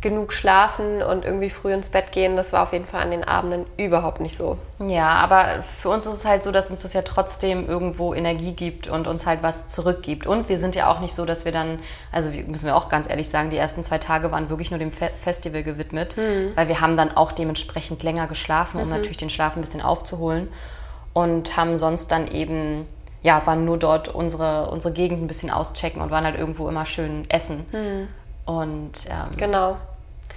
genug 0.06 0.34
schlafen 0.34 1.02
und 1.02 1.26
irgendwie 1.26 1.50
früh 1.50 1.74
ins 1.74 1.90
Bett 1.90 2.12
gehen. 2.12 2.36
Das 2.36 2.54
war 2.54 2.62
auf 2.62 2.74
jeden 2.74 2.86
Fall 2.86 3.02
an 3.02 3.10
den 3.10 3.24
Abenden 3.24 3.66
überhaupt 3.76 4.22
nicht 4.22 4.38
so. 4.38 4.60
Ja, 4.78 5.16
aber 5.16 5.64
für 5.64 5.90
uns 5.90 6.06
ist 6.06 6.14
es 6.14 6.26
halt 6.26 6.44
so, 6.44 6.52
dass 6.52 6.70
uns 6.70 6.84
das 6.84 6.94
ja 6.94 7.02
trotzdem 7.02 7.68
irgendwo 7.68 8.14
Energie 8.14 8.52
gibt 8.52 8.88
und 8.88 9.08
uns 9.08 9.26
halt 9.26 9.42
was 9.42 9.66
zurückgibt. 9.66 10.28
Und 10.28 10.48
wir 10.48 10.60
sind 10.60 10.76
ja 10.76 10.92
auch 10.92 11.00
nicht 11.00 11.16
so, 11.16 11.26
dass 11.26 11.44
wir 11.44 11.52
dann, 11.52 11.80
also 12.12 12.30
müssen 12.30 12.68
wir 12.68 12.76
auch 12.76 12.88
ganz 12.88 13.10
ehrlich 13.10 13.28
sagen, 13.30 13.50
die 13.50 13.58
ersten 13.58 13.84
zwei 13.84 13.98
Tage 13.98 14.32
waren 14.32 14.52
wirklich 14.52 14.70
nur 14.70 14.78
dem 14.78 14.92
Fe 14.92 15.10
Festival 15.20 15.64
gewidmet, 15.64 16.16
mhm. 16.18 16.52
weil 16.54 16.68
wir 16.68 16.82
haben 16.82 16.98
dann 16.98 17.18
auch 17.18 17.32
dementsprechend 17.32 18.04
länger 18.04 18.28
geschlafen, 18.28 18.80
um 18.80 18.86
mhm. 18.86 18.92
natürlich 18.92 19.18
den 19.18 19.32
Schlaf 19.32 19.56
ein 19.56 19.62
bisschen 19.62 19.82
aufzuholen 19.82 20.50
und 21.14 21.58
haben 21.58 21.78
sonst 21.78 22.12
dann 22.12 22.28
eben 22.28 22.86
ja, 23.26 23.44
waren 23.48 23.66
nur 23.66 23.80
dort 23.80 24.08
unsere, 24.08 24.70
unsere 24.70 24.94
Gegend 24.94 25.24
ein 25.24 25.26
bisschen 25.26 25.50
auschecken 25.50 26.00
und 26.00 26.12
waren 26.12 26.26
halt 26.26 26.38
irgendwo 26.38 26.70
immer 26.70 26.86
schön 26.86 27.28
essen. 27.28 27.66
Mhm. 27.72 28.08
Und 28.46 28.92
ähm, 29.10 29.36
Genau. 29.36 29.78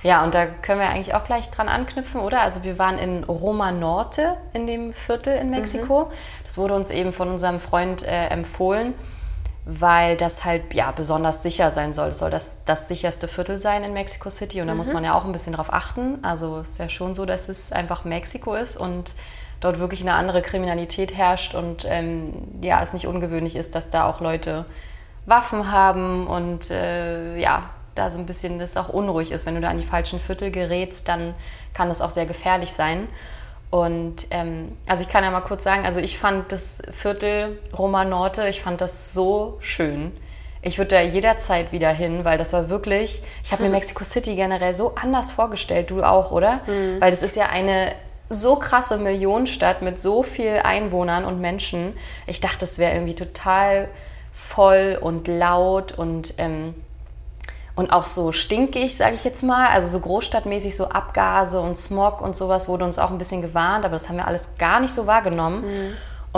ja, 0.02 0.24
und 0.24 0.34
da 0.34 0.46
können 0.46 0.80
wir 0.80 0.88
eigentlich 0.88 1.14
auch 1.14 1.22
gleich 1.22 1.50
dran 1.50 1.68
anknüpfen, 1.68 2.18
oder? 2.22 2.40
Also 2.40 2.64
wir 2.64 2.78
waren 2.78 2.98
in 2.98 3.24
Roma 3.24 3.72
Norte 3.72 4.38
in 4.54 4.66
dem 4.66 4.94
Viertel 4.94 5.36
in 5.36 5.50
Mexiko. 5.50 6.10
Das 6.44 6.56
wurde 6.56 6.72
uns 6.74 6.90
eben 6.90 7.12
von 7.12 7.28
unserem 7.28 7.60
Freund 7.60 8.04
äh, 8.04 8.28
empfohlen, 8.28 8.94
weil 9.66 10.16
das 10.16 10.46
halt 10.46 10.72
ja 10.72 10.90
besonders 10.90 11.42
sicher 11.42 11.68
sein 11.68 11.92
soll. 11.92 12.08
Es 12.08 12.20
soll 12.20 12.30
das, 12.30 12.64
das 12.64 12.88
sicherste 12.88 13.28
Viertel 13.28 13.58
sein 13.58 13.84
in 13.84 13.92
Mexico 13.92 14.30
City 14.30 14.62
und 14.62 14.66
da 14.68 14.74
muss 14.74 14.94
man 14.94 15.04
ja 15.04 15.12
auch 15.12 15.26
ein 15.26 15.32
bisschen 15.32 15.52
drauf 15.52 15.70
achten. 15.74 16.20
Also 16.22 16.60
es 16.60 16.70
ist 16.70 16.78
ja 16.78 16.88
schon 16.88 17.12
so, 17.12 17.26
dass 17.26 17.50
es 17.50 17.70
einfach 17.70 18.06
Mexiko 18.06 18.54
ist 18.54 18.78
und 18.78 19.14
dort 19.60 19.78
wirklich 19.78 20.02
eine 20.02 20.14
andere 20.14 20.42
Kriminalität 20.42 21.16
herrscht 21.16 21.54
und 21.54 21.84
ähm, 21.88 22.32
ja, 22.62 22.82
es 22.82 22.92
nicht 22.92 23.06
ungewöhnlich 23.06 23.56
ist, 23.56 23.74
dass 23.74 23.90
da 23.90 24.08
auch 24.08 24.20
Leute 24.20 24.64
Waffen 25.26 25.70
haben 25.70 26.26
und 26.26 26.70
äh, 26.70 27.36
ja, 27.38 27.64
da 27.94 28.08
so 28.08 28.18
ein 28.18 28.26
bisschen 28.26 28.58
das 28.58 28.76
auch 28.76 28.88
unruhig 28.88 29.32
ist. 29.32 29.44
Wenn 29.46 29.56
du 29.56 29.60
da 29.60 29.68
an 29.68 29.78
die 29.78 29.84
falschen 29.84 30.20
Viertel 30.20 30.50
gerätst, 30.50 31.08
dann 31.08 31.34
kann 31.74 31.88
das 31.88 32.00
auch 32.00 32.10
sehr 32.10 32.26
gefährlich 32.26 32.72
sein. 32.72 33.08
Und 33.70 34.28
ähm, 34.30 34.76
also 34.86 35.02
ich 35.02 35.08
kann 35.08 35.24
ja 35.24 35.30
mal 35.30 35.42
kurz 35.42 35.64
sagen, 35.64 35.84
also 35.84 36.00
ich 36.00 36.18
fand 36.18 36.52
das 36.52 36.80
Viertel 36.90 37.58
Roma 37.76 38.04
Norte, 38.04 38.48
ich 38.48 38.62
fand 38.62 38.80
das 38.80 39.12
so 39.12 39.58
schön. 39.60 40.16
Ich 40.62 40.78
würde 40.78 40.96
da 40.96 41.00
jederzeit 41.00 41.70
wieder 41.70 41.90
hin, 41.90 42.24
weil 42.24 42.38
das 42.38 42.52
war 42.52 42.70
wirklich, 42.70 43.22
ich 43.44 43.52
habe 43.52 43.62
mir 43.64 43.68
Mexico 43.70 44.04
City 44.04 44.34
generell 44.34 44.72
so 44.74 44.94
anders 44.94 45.30
vorgestellt, 45.32 45.90
du 45.90 46.02
auch, 46.02 46.30
oder? 46.32 46.62
Weil 47.00 47.10
das 47.10 47.22
ist 47.22 47.36
ja 47.36 47.46
eine 47.46 47.92
so 48.30 48.56
krasse 48.56 48.98
Millionenstadt 48.98 49.82
mit 49.82 49.98
so 49.98 50.22
viel 50.22 50.60
Einwohnern 50.62 51.24
und 51.24 51.40
Menschen. 51.40 51.94
Ich 52.26 52.40
dachte, 52.40 52.58
das 52.60 52.78
wäre 52.78 52.94
irgendwie 52.94 53.14
total 53.14 53.88
voll 54.32 54.98
und 55.00 55.28
laut 55.28 55.92
und 55.92 56.34
ähm, 56.38 56.74
und 57.74 57.92
auch 57.92 58.06
so 58.06 58.32
stinkig, 58.32 58.96
sage 58.96 59.14
ich 59.14 59.22
jetzt 59.22 59.44
mal. 59.44 59.68
Also 59.68 59.86
so 59.86 60.00
großstadtmäßig, 60.00 60.74
so 60.74 60.88
Abgase 60.88 61.60
und 61.60 61.78
Smog 61.78 62.20
und 62.20 62.34
sowas 62.34 62.68
wurde 62.68 62.84
uns 62.84 62.98
auch 62.98 63.12
ein 63.12 63.18
bisschen 63.18 63.40
gewarnt, 63.40 63.84
aber 63.84 63.92
das 63.92 64.08
haben 64.08 64.16
wir 64.16 64.26
alles 64.26 64.58
gar 64.58 64.80
nicht 64.80 64.92
so 64.92 65.06
wahrgenommen. 65.06 65.62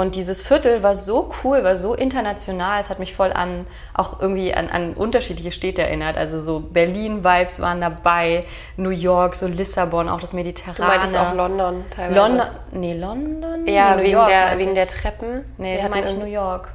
Und 0.01 0.17
dieses 0.17 0.41
Viertel 0.41 0.83
war 0.83 0.95
so 0.95 1.31
cool, 1.45 1.63
war 1.63 1.77
so 1.77 1.95
international. 1.95 2.81
Es 2.81 2.89
hat 2.89 2.99
mich 2.99 3.15
voll 3.15 3.35
an 3.35 3.67
auch 3.93 4.19
irgendwie 4.19 4.55
an, 4.55 4.71
an 4.71 4.95
unterschiedliche 4.95 5.53
Städte 5.53 5.83
erinnert. 5.83 6.17
Also 6.17 6.41
so 6.41 6.61
Berlin-Vibes 6.61 7.61
waren 7.61 7.83
dabei, 7.83 8.45
New 8.79 8.89
York, 8.89 9.35
so 9.35 9.47
Lissabon, 9.47 10.09
auch 10.09 10.19
das 10.19 10.33
Mediterrane. 10.33 10.77
Du 10.77 10.83
meintest 10.85 11.17
auch 11.19 11.35
London 11.35 11.85
teilweise. 11.91 12.19
London, 12.19 12.47
nee, 12.73 12.95
London? 12.95 13.67
Ja, 13.67 13.95
nee, 13.95 14.05
wegen, 14.05 14.13
York 14.13 14.29
der, 14.29 14.59
wegen 14.59 14.71
ich. 14.71 14.75
der 14.75 14.87
Treppen. 14.87 15.45
Nee, 15.59 15.77
Wir 15.77 15.83
da 15.83 15.89
meinte 15.91 16.09
ich 16.09 16.17
New 16.17 16.25
York. 16.25 16.71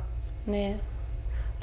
Nee. 0.45 0.75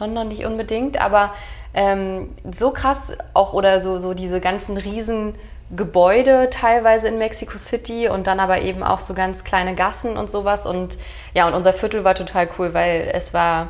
London 0.00 0.26
nicht 0.26 0.44
unbedingt, 0.44 1.00
aber 1.00 1.32
ähm, 1.74 2.34
so 2.50 2.72
krass 2.72 3.16
auch 3.34 3.52
oder 3.52 3.78
so, 3.78 3.98
so 3.98 4.14
diese 4.14 4.40
ganzen 4.40 4.76
riesen 4.76 5.34
Gebäude 5.70 6.50
teilweise 6.50 7.08
in 7.08 7.18
Mexico 7.18 7.56
City 7.56 8.08
und 8.08 8.26
dann 8.26 8.40
aber 8.40 8.60
eben 8.60 8.82
auch 8.82 9.00
so 9.00 9.14
ganz 9.14 9.44
kleine 9.44 9.74
Gassen 9.74 10.16
und 10.16 10.30
sowas. 10.30 10.66
Und 10.66 10.98
ja, 11.32 11.46
und 11.46 11.54
unser 11.54 11.72
Viertel 11.72 12.04
war 12.04 12.14
total 12.14 12.48
cool, 12.58 12.74
weil 12.74 13.10
es 13.12 13.32
war 13.32 13.68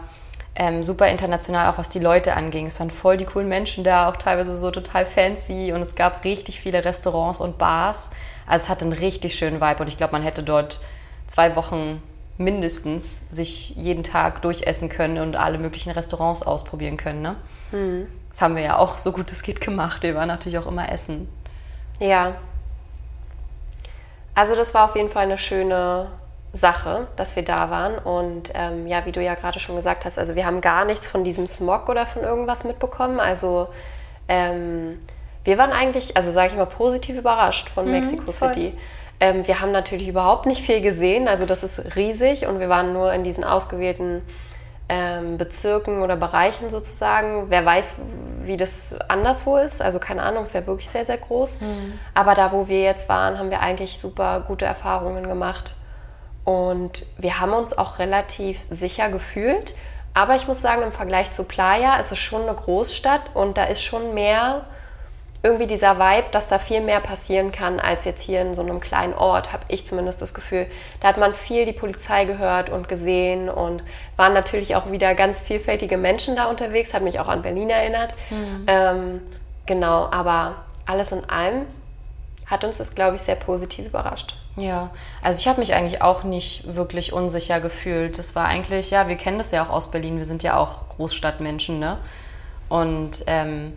ähm, 0.55 0.83
super 0.83 1.09
international, 1.09 1.71
auch 1.71 1.79
was 1.79 1.89
die 1.89 1.99
Leute 1.99 2.35
anging. 2.35 2.67
Es 2.67 2.81
waren 2.81 2.91
voll 2.91 3.17
die 3.17 3.25
coolen 3.25 3.49
Menschen 3.49 3.85
da, 3.85 4.09
auch 4.09 4.17
teilweise 4.17 4.57
so 4.57 4.71
total 4.71 5.07
fancy 5.07 5.73
und 5.73 5.81
es 5.81 5.95
gab 5.95 6.25
richtig 6.25 6.61
viele 6.61 6.85
Restaurants 6.85 7.41
und 7.41 7.59
Bars. 7.59 8.11
Also 8.47 8.65
es 8.65 8.69
hatte 8.69 8.85
einen 8.85 8.95
richtig 8.95 9.35
schönen 9.35 9.61
Vibe 9.61 9.83
und 9.83 9.89
ich 9.89 9.97
glaube, 9.97 10.13
man 10.13 10.23
hätte 10.23 10.43
dort 10.43 10.81
zwei 11.27 11.57
Wochen 11.57 12.03
mindestens 12.37 13.29
sich 13.31 13.71
jeden 13.77 14.03
Tag 14.03 14.43
durchessen 14.43 14.89
können 14.89 15.19
und 15.19 15.37
alle 15.37 15.59
möglichen 15.59 15.91
Restaurants 15.91 16.43
ausprobieren 16.43 16.97
können. 16.97 17.23
Ne? 17.23 17.37
Das 18.31 18.43
haben 18.43 18.57
wir 18.57 18.63
ja 18.63 18.79
auch 18.79 18.99
so 18.99 19.13
gut 19.13 19.31
es 19.31 19.43
geht 19.43 19.61
gemacht. 19.61 20.03
Wir 20.03 20.15
waren 20.15 20.29
natürlich 20.29 20.59
auch 20.59 20.67
immer 20.67 20.91
essen. 20.91 21.29
Ja. 22.03 22.35
Also 24.35 24.57
das 24.57 24.75
war 24.75 24.87
auf 24.87 24.97
jeden 24.97 25.09
Fall 25.09 25.25
eine 25.25 25.39
schöne 25.39 26.09
Sache, 26.53 27.07
dass 27.17 27.37
wir 27.37 27.45
da 27.45 27.71
waren. 27.71 27.97
Und 27.99 28.51
ähm, 28.55 28.87
ja, 28.87 29.07
wie 29.07 29.13
du 29.13 29.23
ja 29.23 29.35
gerade 29.35 29.61
schon 29.61 29.77
gesagt 29.77 30.05
hast, 30.05 30.19
also 30.19 30.35
wir 30.35 30.45
haben 30.45 30.61
gar 30.61 30.85
nichts 30.85 31.07
von 31.07 31.23
diesem 31.23 31.47
Smog 31.47 31.89
oder 31.89 32.07
von 32.07 32.23
irgendwas 32.23 32.65
mitbekommen. 32.65 33.21
Also 33.21 33.69
ähm, 34.29 34.99
wir 35.45 35.59
waren 35.59 35.73
eigentlich, 35.73 36.17
also 36.17 36.31
sage 36.33 36.49
ich 36.49 36.57
mal, 36.57 36.67
positiv 36.67 37.17
überrascht 37.17 37.69
von 37.69 37.91
Mexico 37.91 38.33
voll. 38.33 38.49
City. 38.49 38.77
Ähm, 39.21 39.47
wir 39.47 39.61
haben 39.61 39.71
natürlich 39.71 40.09
überhaupt 40.09 40.47
nicht 40.47 40.63
viel 40.63 40.81
gesehen, 40.81 41.29
also 41.29 41.47
das 41.47 41.63
ist 41.63 41.95
riesig 41.97 42.47
und 42.47 42.59
wir 42.59 42.69
waren 42.69 42.93
nur 42.93 43.13
in 43.13 43.23
diesen 43.23 43.45
ausgewählten 43.45 44.23
ähm, 44.89 45.39
Bezirken 45.39 46.03
oder 46.03 46.17
Bereichen 46.17 46.71
sozusagen. 46.71 47.47
Wer 47.49 47.65
weiß, 47.65 47.97
wie 48.43 48.57
das 48.57 48.99
anderswo 49.09 49.57
ist. 49.57 49.81
Also 49.81 49.99
keine 49.99 50.23
Ahnung, 50.23 50.45
ist 50.45 50.55
ja 50.55 50.67
wirklich 50.67 50.91
sehr, 50.91 51.05
sehr 51.05 51.19
groß. 51.19 51.59
Aber 52.15 52.35
da, 52.35 52.53
wo 52.53 52.69
wir 52.69 52.83
jetzt 52.83 53.09
waren, 53.09 53.39
haben 53.39 53.51
wir 53.51 53.61
eigentlich 53.61 53.99
super 53.99 54.45
gute 54.47 54.65
Erfahrungen 54.65 55.27
gemacht. 55.27 55.77
Und 56.45 57.07
wir 57.19 57.41
haben 57.41 57.53
uns 57.53 57.77
auch 57.77 57.99
relativ 57.99 58.59
sicher 58.69 59.09
gefühlt. 59.09 59.75
Aber 60.15 60.37
ich 60.37 60.47
muss 60.47 60.61
sagen, 60.61 60.83
im 60.83 60.93
Vergleich 60.93 61.31
zu 61.33 61.45
Playa 61.45 61.97
ist 61.97 62.13
es 62.13 62.19
schon 62.19 62.43
eine 62.43 62.55
Großstadt 62.55 63.23
und 63.35 63.57
da 63.57 63.65
ist 63.65 63.83
schon 63.83 64.13
mehr 64.13 64.67
irgendwie 65.43 65.67
dieser 65.67 65.99
Vibe, 65.99 66.29
dass 66.31 66.49
da 66.49 66.59
viel 66.59 66.81
mehr 66.81 67.01
passieren 67.01 67.51
kann 67.51 67.81
als 67.81 68.05
jetzt 68.05 68.23
hier 68.23 68.43
in 68.43 68.55
so 68.55 68.63
einem 68.63 68.79
kleinen 68.79 69.13
Ort, 69.13 69.53
habe 69.53 69.65
ich 69.69 69.85
zumindest 69.85 70.23
das 70.23 70.35
Gefühl. 70.35 70.67
Da 71.01 71.09
hat 71.09 71.19
man 71.19 71.35
viel 71.35 71.65
die 71.65 71.73
Polizei 71.73 72.25
gehört 72.27 72.71
und 72.71 72.89
gesehen 72.89 73.49
und 73.49 73.83
waren 74.17 74.35
natürlich 74.35 74.77
auch 74.77 74.93
wieder 74.93 75.15
ganz 75.17 75.41
vielfältige 75.41 75.97
Menschen 75.97 76.37
da 76.37 76.45
unterwegs, 76.45 76.95
hat 76.95 77.03
mich 77.03 77.19
auch 77.19 77.29
an 77.29 77.43
Berlin 77.43 77.71
erinnert. 77.71 78.15
Ähm, 78.69 79.21
genau, 79.67 80.09
aber 80.13 80.65
alles 80.87 81.11
in 81.11 81.29
allem 81.29 81.67
hat 82.47 82.65
uns 82.65 82.79
das, 82.79 82.95
glaube 82.95 83.17
ich, 83.17 83.23
sehr 83.23 83.35
positiv 83.35 83.87
überrascht. 83.87 84.37
Ja, 84.57 84.91
also 85.23 85.41
ich 85.41 85.49
habe 85.49 85.61
mich 85.61 85.75
eigentlich 85.75 86.03
auch 86.03 86.23
nicht 86.23 86.77
wirklich 86.77 87.13
unsicher 87.13 87.61
gefühlt. 87.61 88.19
Das 88.19 88.37
war 88.37 88.47
eigentlich, 88.47 88.91
ja, 88.91 89.09
wir 89.09 89.17
kennen 89.17 89.39
das 89.39 89.51
ja 89.51 89.65
auch 89.65 89.71
aus 89.71 89.91
Berlin, 89.91 90.19
wir 90.19 90.25
sind 90.27 90.43
ja 90.43 90.57
auch 90.57 90.89
Großstadtmenschen, 90.91 91.79
ne? 91.79 91.99
Und 92.69 93.25
ähm, 93.27 93.73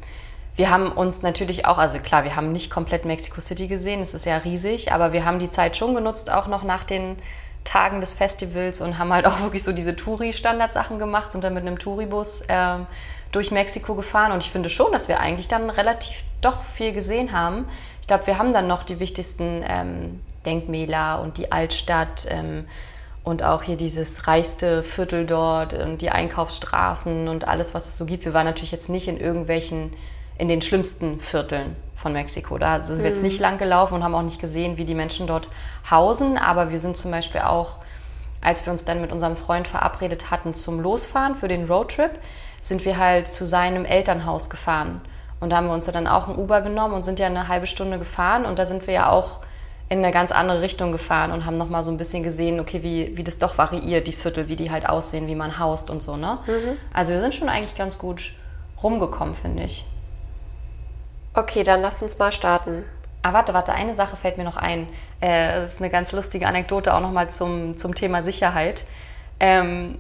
wir 0.56 0.70
haben 0.70 0.92
uns 0.92 1.22
natürlich 1.22 1.66
auch, 1.66 1.78
also 1.78 2.00
klar, 2.00 2.24
wir 2.24 2.36
haben 2.36 2.52
nicht 2.52 2.70
komplett 2.70 3.06
Mexico 3.06 3.42
City 3.42 3.68
gesehen, 3.68 4.02
es 4.02 4.14
ist 4.14 4.26
ja 4.26 4.38
riesig, 4.38 4.92
aber 4.92 5.12
wir 5.12 5.26
haben 5.26 5.40
die 5.40 5.50
Zeit 5.50 5.76
schon 5.76 5.94
genutzt, 5.94 6.32
auch 6.32 6.48
noch 6.48 6.64
nach 6.64 6.84
den 6.84 7.18
Tagen 7.66 8.00
des 8.00 8.14
Festivals 8.14 8.80
und 8.80 8.98
haben 8.98 9.12
halt 9.12 9.26
auch 9.26 9.40
wirklich 9.42 9.64
so 9.64 9.74
diese 9.74 9.96
Touri-Standardsachen 9.96 10.98
gemacht, 11.00 11.32
sind 11.32 11.44
dann 11.44 11.54
mit 11.54 11.66
einem 11.66 11.80
Touribus 11.80 12.44
ähm, 12.48 12.86
durch 13.32 13.52
Mexiko 13.52 13.96
gefahren 13.96 14.32
und 14.32 14.44
ich 14.44 14.52
finde 14.52 14.70
schon, 14.70 14.92
dass 14.94 15.10
wir 15.10 15.20
eigentlich 15.20 15.50
dann 15.50 15.70
relativ 15.70 16.24
doch 16.42 16.64
viel 16.64 16.94
gesehen 16.94 17.34
haben. 17.34 17.68
Ich 18.00 18.08
glaube, 18.08 18.28
wir 18.28 18.38
haben 18.38 18.54
dann 18.54 18.68
noch 18.68 18.84
die 18.84 19.00
wichtigsten 19.00 19.64
ähm, 19.68 20.22
Denkmäler 20.46 21.20
und 21.22 21.38
die 21.38 21.52
Altstadt 21.52 22.28
ähm, 22.30 22.66
und 23.24 23.44
auch 23.44 23.64
hier 23.64 23.76
dieses 23.76 24.28
reichste 24.28 24.84
Viertel 24.84 25.26
dort 25.26 25.74
und 25.74 26.02
die 26.02 26.12
Einkaufsstraßen 26.12 27.28
und 27.28 27.48
alles, 27.48 27.74
was 27.74 27.88
es 27.88 27.98
so 27.98 28.06
gibt. 28.06 28.24
Wir 28.24 28.34
waren 28.34 28.46
natürlich 28.46 28.72
jetzt 28.72 28.90
nicht 28.90 29.08
in 29.08 29.20
irgendwelchen, 29.20 29.92
in 30.38 30.48
den 30.48 30.62
schlimmsten 30.62 31.20
Vierteln 31.20 31.76
von 31.96 32.14
Mexiko. 32.14 32.58
Da 32.58 32.82
sind 32.82 33.00
wir 33.00 33.10
jetzt 33.10 33.24
nicht 33.24 33.40
lang 33.40 33.58
gelaufen 33.58 33.96
und 33.96 34.04
haben 34.04 34.16
auch 34.16 34.22
nicht 34.22 34.40
gesehen, 34.40 34.78
wie 34.78 34.86
die 34.86 34.96
Menschen 34.96 35.28
dort 35.28 35.48
hausen. 35.90 36.38
Aber 36.38 36.72
wir 36.72 36.80
sind 36.80 36.98
zum 36.98 37.12
Beispiel 37.12 37.42
auch, 37.42 37.78
als 38.42 38.66
wir 38.66 38.72
uns 38.72 38.86
dann 38.86 39.02
mit 39.02 39.12
unserem 39.12 39.36
Freund 39.36 39.68
verabredet 39.68 40.30
hatten 40.30 40.54
zum 40.54 40.80
Losfahren 40.80 41.36
für 41.36 41.48
den 41.48 41.66
Roadtrip, 41.66 42.12
sind 42.62 42.86
wir 42.86 42.98
halt 42.98 43.28
zu 43.28 43.46
seinem 43.46 43.86
Elternhaus 43.86 44.50
gefahren. 44.50 45.02
Und 45.40 45.52
da 45.52 45.58
haben 45.58 45.68
wir 45.68 45.74
uns 45.74 45.86
dann 45.86 46.08
auch 46.08 46.28
ein 46.28 46.36
Uber 46.36 46.62
genommen 46.62 46.94
und 46.94 47.06
sind 47.06 47.20
ja 47.20 47.28
eine 47.28 47.48
halbe 47.48 47.68
Stunde 47.68 48.00
gefahren. 48.00 48.46
Und 48.46 48.60
da 48.60 48.66
sind 48.66 48.88
wir 48.88 48.94
ja 48.94 49.10
auch 49.10 49.40
in 49.88 50.00
eine 50.00 50.12
ganz 50.12 50.32
andere 50.32 50.62
Richtung 50.62 50.92
gefahren 50.92 51.32
und 51.32 51.46
haben 51.46 51.56
nochmal 51.58 51.84
so 51.84 51.92
ein 51.92 51.98
bisschen 51.98 52.24
gesehen, 52.24 52.60
okay, 52.60 52.82
wie, 52.82 53.16
wie 53.18 53.24
das 53.24 53.38
doch 53.38 53.58
variiert, 53.58 54.08
die 54.08 54.14
Viertel, 54.14 54.50
wie 54.50 54.56
die 54.56 54.72
halt 54.72 54.90
aussehen, 54.90 55.28
wie 55.28 55.36
man 55.36 55.60
haust 55.60 55.92
und 55.92 56.02
so, 56.02 56.18
ne? 56.18 56.40
Also 56.92 57.14
wir 57.14 57.20
sind 57.20 57.36
schon 57.36 57.50
eigentlich 57.50 57.76
ganz 57.76 58.00
gut 58.00 58.32
rumgekommen, 58.82 59.36
finde 59.36 59.64
ich. 59.64 59.86
Okay, 61.36 61.64
dann 61.64 61.82
lasst 61.82 62.02
uns 62.02 62.18
mal 62.18 62.32
starten. 62.32 62.84
Ah, 63.22 63.34
warte, 63.34 63.54
warte, 63.54 63.74
eine 63.74 63.94
Sache 63.94 64.16
fällt 64.16 64.38
mir 64.38 64.44
noch 64.44 64.58
ein. 64.58 64.88
Äh, 65.20 65.62
das 65.62 65.74
ist 65.74 65.82
eine 65.82 65.90
ganz 65.90 66.12
lustige 66.12 66.48
Anekdote 66.48 66.94
auch 66.94 67.02
nochmal 67.02 67.30
zum, 67.30 67.76
zum 67.76 67.94
Thema 67.96 68.22
Sicherheit. 68.22 68.86
Ähm, 69.40 69.98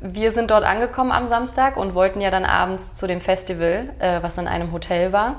wir 0.00 0.30
sind 0.32 0.50
dort 0.50 0.64
angekommen 0.64 1.10
am 1.12 1.26
Samstag 1.26 1.76
und 1.76 1.94
wollten 1.94 2.20
ja 2.20 2.30
dann 2.30 2.44
abends 2.44 2.94
zu 2.94 3.06
dem 3.06 3.20
Festival, 3.20 3.90
äh, 3.98 4.22
was 4.22 4.38
in 4.38 4.46
einem 4.48 4.72
Hotel 4.72 5.12
war. 5.12 5.36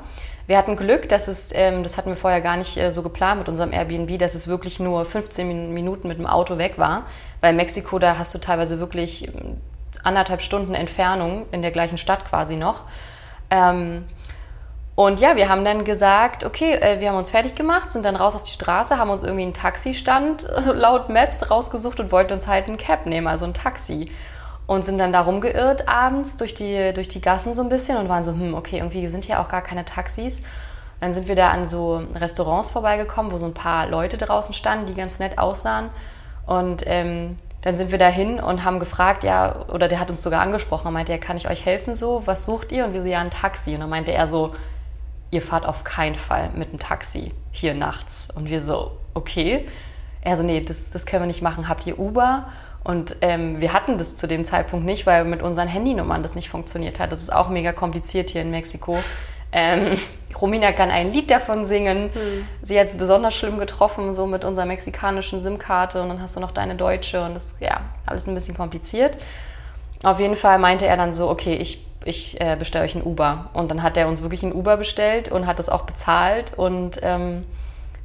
Wir 0.47 0.57
hatten 0.57 0.77
Glück, 0.77 1.09
dass 1.09 1.27
es, 1.27 1.53
ähm, 1.53 1.83
das 1.83 1.97
hatten 1.97 2.09
wir 2.09 2.15
vorher 2.15 2.41
gar 2.41 2.55
nicht 2.57 2.77
äh, 2.77 2.89
so 2.89 3.03
geplant 3.03 3.39
mit 3.39 3.49
unserem 3.49 3.73
Airbnb, 3.73 4.17
dass 4.17 4.33
es 4.33 4.47
wirklich 4.47 4.79
nur 4.79 5.03
15 5.05 5.47
Min- 5.47 5.73
Minuten 5.73 6.07
mit 6.07 6.17
dem 6.17 6.25
Auto 6.25 6.57
weg 6.57 6.77
war. 6.77 7.03
Weil 7.41 7.51
in 7.51 7.57
Mexiko, 7.57 7.99
da 7.99 8.17
hast 8.17 8.33
du 8.33 8.39
teilweise 8.39 8.79
wirklich 8.79 9.27
ähm, 9.27 9.57
anderthalb 10.03 10.41
Stunden 10.41 10.73
Entfernung 10.73 11.45
in 11.51 11.61
der 11.61 11.71
gleichen 11.71 11.97
Stadt 11.97 12.23
quasi 12.25 12.55
noch. 12.55 12.83
Ähm, 13.51 14.05
Und 14.97 15.19
ja, 15.19 15.35
wir 15.35 15.47
haben 15.47 15.63
dann 15.63 15.83
gesagt, 15.83 16.43
okay, 16.43 16.73
äh, 16.73 16.99
wir 16.99 17.09
haben 17.09 17.17
uns 17.17 17.29
fertig 17.29 17.53
gemacht, 17.53 17.91
sind 17.91 18.03
dann 18.03 18.15
raus 18.15 18.35
auf 18.35 18.41
die 18.41 18.51
Straße, 18.51 18.97
haben 18.97 19.11
uns 19.11 19.21
irgendwie 19.21 19.43
einen 19.43 19.53
Taxistand 19.53 20.49
laut 20.73 21.09
Maps 21.09 21.51
rausgesucht 21.51 21.99
und 21.99 22.11
wollten 22.11 22.33
uns 22.33 22.47
halt 22.47 22.67
ein 22.67 22.77
Cab 22.77 23.05
nehmen, 23.05 23.27
also 23.27 23.45
ein 23.45 23.53
Taxi. 23.53 24.09
Und 24.65 24.85
sind 24.85 24.97
dann 24.97 25.13
da 25.13 25.21
rumgeirrt 25.21 25.87
abends 25.87 26.37
durch 26.37 26.55
die, 26.55 26.93
durch 26.95 27.07
die 27.07 27.21
Gassen 27.21 27.53
so 27.53 27.61
ein 27.61 27.69
bisschen 27.69 27.99
und 27.99 28.09
waren 28.09 28.23
so, 28.23 28.31
hm, 28.31 28.55
okay, 28.55 28.77
irgendwie 28.77 29.05
sind 29.05 29.25
hier 29.25 29.39
auch 29.39 29.49
gar 29.49 29.61
keine 29.61 29.85
Taxis. 29.85 30.41
Dann 30.99 31.13
sind 31.13 31.27
wir 31.27 31.35
da 31.35 31.51
an 31.51 31.63
so 31.63 32.01
Restaurants 32.15 32.71
vorbeigekommen, 32.71 33.31
wo 33.31 33.37
so 33.37 33.45
ein 33.45 33.53
paar 33.53 33.87
Leute 33.87 34.17
draußen 34.17 34.55
standen, 34.55 34.87
die 34.87 34.95
ganz 34.95 35.19
nett 35.19 35.37
aussahen. 35.37 35.89
Und 36.47 36.87
ähm, 36.87 37.37
dann 37.61 37.75
sind 37.75 37.91
wir 37.91 37.99
dahin 37.99 38.39
und 38.39 38.63
haben 38.65 38.79
gefragt, 38.79 39.23
ja, 39.23 39.67
oder 39.67 39.87
der 39.87 39.99
hat 39.99 40.09
uns 40.09 40.23
sogar 40.23 40.41
angesprochen, 40.41 40.87
er 40.87 40.91
meinte, 40.91 41.11
ja, 41.11 41.19
kann 41.19 41.37
ich 41.37 41.47
euch 41.47 41.67
helfen 41.67 41.93
so? 41.93 42.23
Was 42.25 42.45
sucht 42.45 42.71
ihr? 42.71 42.83
Und 42.83 42.93
wir 42.93 43.01
so, 43.03 43.07
ja, 43.07 43.19
ein 43.19 43.29
Taxi. 43.29 43.75
Und 43.75 43.81
dann 43.81 43.91
meinte 43.91 44.11
er 44.11 44.25
so, 44.25 44.53
ihr 45.31 45.41
fahrt 45.41 45.65
auf 45.65 45.83
keinen 45.83 46.15
Fall 46.15 46.49
mit 46.55 46.69
einem 46.69 46.79
Taxi 46.79 47.31
hier 47.51 47.73
nachts. 47.73 48.29
Und 48.33 48.49
wir 48.49 48.61
so, 48.61 48.91
okay. 49.13 49.67
Er 50.21 50.35
so, 50.37 50.43
nee, 50.43 50.61
das, 50.61 50.91
das 50.91 51.05
können 51.05 51.23
wir 51.23 51.27
nicht 51.27 51.41
machen. 51.41 51.69
Habt 51.69 51.85
ihr 51.87 51.99
Uber? 51.99 52.47
Und 52.83 53.17
ähm, 53.21 53.59
wir 53.59 53.73
hatten 53.73 53.97
das 53.97 54.15
zu 54.15 54.27
dem 54.27 54.45
Zeitpunkt 54.45 54.85
nicht, 54.85 55.05
weil 55.05 55.25
mit 55.25 55.41
unseren 55.41 55.67
Handynummern 55.67 56.23
das 56.23 56.35
nicht 56.35 56.49
funktioniert 56.49 56.99
hat. 56.99 57.11
Das 57.11 57.21
ist 57.21 57.33
auch 57.33 57.49
mega 57.49 57.73
kompliziert 57.73 58.29
hier 58.29 58.41
in 58.41 58.51
Mexiko. 58.51 58.97
Ähm, 59.51 59.97
Romina 60.41 60.71
kann 60.71 60.91
ein 60.91 61.11
Lied 61.11 61.29
davon 61.31 61.65
singen. 61.65 62.09
Hm. 62.13 62.47
Sie 62.61 62.79
hat 62.79 62.87
es 62.87 62.97
besonders 62.97 63.35
schlimm 63.35 63.59
getroffen, 63.59 64.13
so 64.13 64.25
mit 64.27 64.45
unserer 64.45 64.65
mexikanischen 64.65 65.39
SIM-Karte. 65.39 66.01
Und 66.01 66.09
dann 66.09 66.21
hast 66.21 66.35
du 66.35 66.39
noch 66.39 66.51
deine 66.51 66.75
deutsche. 66.75 67.23
Und 67.25 67.33
das 67.33 67.53
ist 67.53 67.61
ja 67.61 67.81
alles 68.05 68.27
ein 68.27 68.35
bisschen 68.35 68.55
kompliziert. 68.55 69.17
Auf 70.03 70.19
jeden 70.19 70.35
Fall 70.35 70.59
meinte 70.59 70.85
er 70.85 70.95
dann 70.95 71.11
so, 71.11 71.29
okay, 71.29 71.55
ich, 71.55 71.86
ich 72.05 72.39
äh, 72.39 72.55
bestelle 72.57 72.85
euch 72.85 72.95
ein 72.95 73.03
Uber. 73.03 73.49
Und 73.53 73.71
dann 73.71 73.83
hat 73.83 73.97
er 73.97 74.07
uns 74.07 74.21
wirklich 74.21 74.43
ein 74.43 74.53
Uber 74.53 74.77
bestellt 74.77 75.29
und 75.29 75.45
hat 75.45 75.59
das 75.59 75.69
auch 75.69 75.83
bezahlt. 75.83 76.53
Und 76.57 76.99
ähm, 77.03 77.45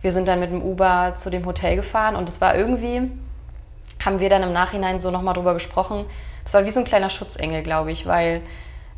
wir 0.00 0.10
sind 0.10 0.28
dann 0.28 0.40
mit 0.40 0.50
dem 0.50 0.62
Uber 0.62 1.12
zu 1.14 1.30
dem 1.30 1.46
Hotel 1.46 1.76
gefahren. 1.76 2.16
Und 2.16 2.28
es 2.28 2.40
war 2.40 2.54
irgendwie, 2.54 3.10
haben 4.04 4.20
wir 4.20 4.28
dann 4.28 4.42
im 4.42 4.52
Nachhinein 4.52 5.00
so 5.00 5.10
nochmal 5.10 5.34
drüber 5.34 5.54
gesprochen. 5.54 6.04
Das 6.44 6.54
war 6.54 6.64
wie 6.64 6.70
so 6.70 6.80
ein 6.80 6.86
kleiner 6.86 7.10
Schutzengel, 7.10 7.62
glaube 7.62 7.92
ich, 7.92 8.06
weil 8.06 8.42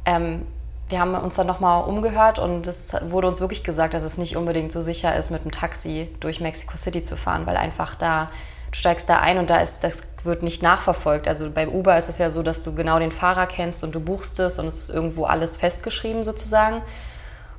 ähm, 0.07 0.47
wir 0.89 1.01
haben 1.01 1.15
uns 1.15 1.37
dann 1.37 1.47
nochmal 1.47 1.85
umgehört 1.85 2.39
und 2.39 2.67
es 2.67 2.95
wurde 3.07 3.29
uns 3.29 3.41
wirklich 3.41 3.65
gesagt, 3.65 3.95
dass 3.95 4.03
es 4.03 4.19
nicht 4.19 4.37
unbedingt 4.37 4.71
so 4.71 4.83
sicher 4.83 5.17
ist, 5.17 5.31
mit 5.31 5.45
dem 5.45 5.51
Taxi 5.51 6.09
durch 6.21 6.41
Mexico 6.41 6.77
City 6.77 7.03
zu 7.03 7.17
fahren, 7.17 7.47
weil 7.47 7.57
einfach 7.57 7.95
da, 7.95 8.31
du 8.75 8.79
steigst 8.79 9.09
da 9.09 9.21
ein 9.21 9.39
und 9.39 9.51
da 9.51 9.61
ist, 9.61 9.85
das 9.85 10.03
wird 10.25 10.43
nicht 10.43 10.63
nachverfolgt. 10.63 11.29
Also 11.29 11.51
beim 11.51 11.69
Uber 11.69 11.97
ist 11.97 12.09
es 12.09 12.19
ja 12.19 12.29
so, 12.29 12.43
dass 12.43 12.63
du 12.63 12.75
genau 12.75 12.99
den 12.99 13.11
Fahrer 13.11 13.47
kennst 13.47 13.85
und 13.85 13.95
du 13.95 14.01
buchst 14.01 14.41
es 14.41 14.59
und 14.59 14.67
es 14.67 14.79
ist 14.79 14.91
irgendwo 14.91 15.25
alles 15.25 15.57
festgeschrieben 15.57 16.25
sozusagen. 16.25 16.83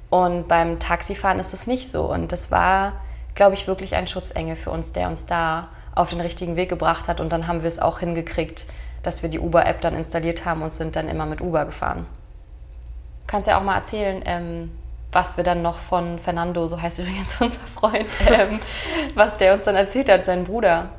Und 0.09 0.47
beim 0.47 0.79
Taxifahren 0.79 1.39
ist 1.39 1.53
es 1.53 1.67
nicht 1.67 1.89
so. 1.89 2.11
Und 2.11 2.31
das 2.31 2.51
war, 2.51 2.93
glaube 3.33 3.55
ich, 3.55 3.67
wirklich 3.67 3.95
ein 3.95 4.07
Schutzengel 4.07 4.55
für 4.55 4.71
uns, 4.71 4.93
der 4.93 5.07
uns 5.07 5.25
da 5.25 5.69
auf 5.95 6.09
den 6.09 6.21
richtigen 6.21 6.55
Weg 6.55 6.69
gebracht 6.69 7.07
hat. 7.07 7.19
Und 7.19 7.31
dann 7.31 7.47
haben 7.47 7.61
wir 7.61 7.67
es 7.67 7.79
auch 7.79 7.99
hingekriegt, 7.99 8.65
dass 9.03 9.23
wir 9.23 9.29
die 9.29 9.39
Uber-App 9.39 9.81
dann 9.81 9.95
installiert 9.95 10.45
haben 10.45 10.61
und 10.61 10.73
sind 10.73 10.95
dann 10.95 11.09
immer 11.09 11.25
mit 11.25 11.41
Uber 11.41 11.65
gefahren 11.65 12.05
kannst 13.27 13.47
ja 13.49 13.57
auch 13.57 13.63
mal 13.63 13.75
erzählen, 13.75 14.21
ähm, 14.25 14.71
was 15.11 15.37
wir 15.37 15.43
dann 15.43 15.61
noch 15.61 15.79
von 15.79 16.19
Fernando, 16.19 16.67
so 16.67 16.81
heißt 16.81 16.99
übrigens 17.01 17.39
unser 17.41 17.59
Freund, 17.59 18.07
ähm, 18.27 18.59
was 19.15 19.37
der 19.37 19.53
uns 19.53 19.65
dann 19.65 19.75
erzählt 19.75 20.09
hat, 20.09 20.25
sein 20.25 20.43
Bruder, 20.43 20.89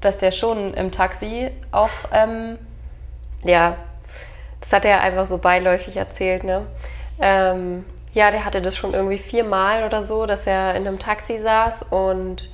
dass 0.00 0.18
der 0.18 0.30
schon 0.30 0.74
im 0.74 0.90
Taxi 0.90 1.50
auch. 1.72 1.90
Ähm, 2.12 2.58
ja, 3.44 3.76
das 4.60 4.72
hat 4.72 4.84
er 4.84 5.00
einfach 5.00 5.26
so 5.26 5.38
beiläufig 5.38 5.96
erzählt, 5.96 6.44
ne? 6.44 6.66
Ähm, 7.20 7.84
ja, 8.12 8.30
der 8.30 8.44
hatte 8.44 8.62
das 8.62 8.76
schon 8.76 8.94
irgendwie 8.94 9.18
viermal 9.18 9.84
oder 9.84 10.02
so, 10.02 10.26
dass 10.26 10.46
er 10.46 10.74
in 10.74 10.86
einem 10.86 10.98
Taxi 10.98 11.38
saß 11.38 11.84
und 11.90 12.50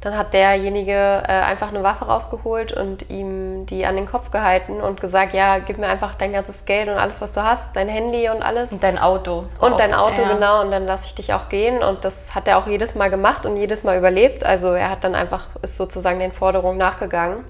dann 0.00 0.16
hat 0.16 0.32
derjenige 0.32 0.92
äh, 0.92 1.26
einfach 1.26 1.68
eine 1.68 1.82
Waffe 1.82 2.04
rausgeholt 2.04 2.72
und 2.72 3.10
ihm 3.10 3.66
die 3.66 3.84
an 3.84 3.96
den 3.96 4.06
Kopf 4.06 4.30
gehalten 4.30 4.80
und 4.80 5.00
gesagt, 5.00 5.34
ja, 5.34 5.58
gib 5.58 5.78
mir 5.78 5.88
einfach 5.88 6.14
dein 6.14 6.32
ganzes 6.32 6.66
Geld 6.66 6.88
und 6.88 6.94
alles, 6.94 7.20
was 7.20 7.32
du 7.32 7.42
hast, 7.42 7.74
dein 7.74 7.88
Handy 7.88 8.28
und 8.28 8.40
alles. 8.42 8.70
Und 8.70 8.84
dein 8.84 8.96
Auto. 8.96 9.46
Und 9.60 9.80
dein 9.80 9.94
Auto, 9.94 10.22
ja. 10.22 10.34
genau. 10.34 10.60
Und 10.60 10.70
dann 10.70 10.86
lasse 10.86 11.06
ich 11.06 11.16
dich 11.16 11.34
auch 11.34 11.48
gehen. 11.48 11.82
Und 11.82 12.04
das 12.04 12.36
hat 12.36 12.46
er 12.46 12.58
auch 12.58 12.68
jedes 12.68 12.94
Mal 12.94 13.10
gemacht 13.10 13.44
und 13.44 13.56
jedes 13.56 13.82
Mal 13.82 13.98
überlebt. 13.98 14.46
Also 14.46 14.72
er 14.74 14.88
hat 14.88 15.02
dann 15.02 15.16
einfach, 15.16 15.48
ist 15.62 15.76
sozusagen 15.76 16.20
den 16.20 16.32
Forderungen 16.32 16.78
nachgegangen. 16.78 17.44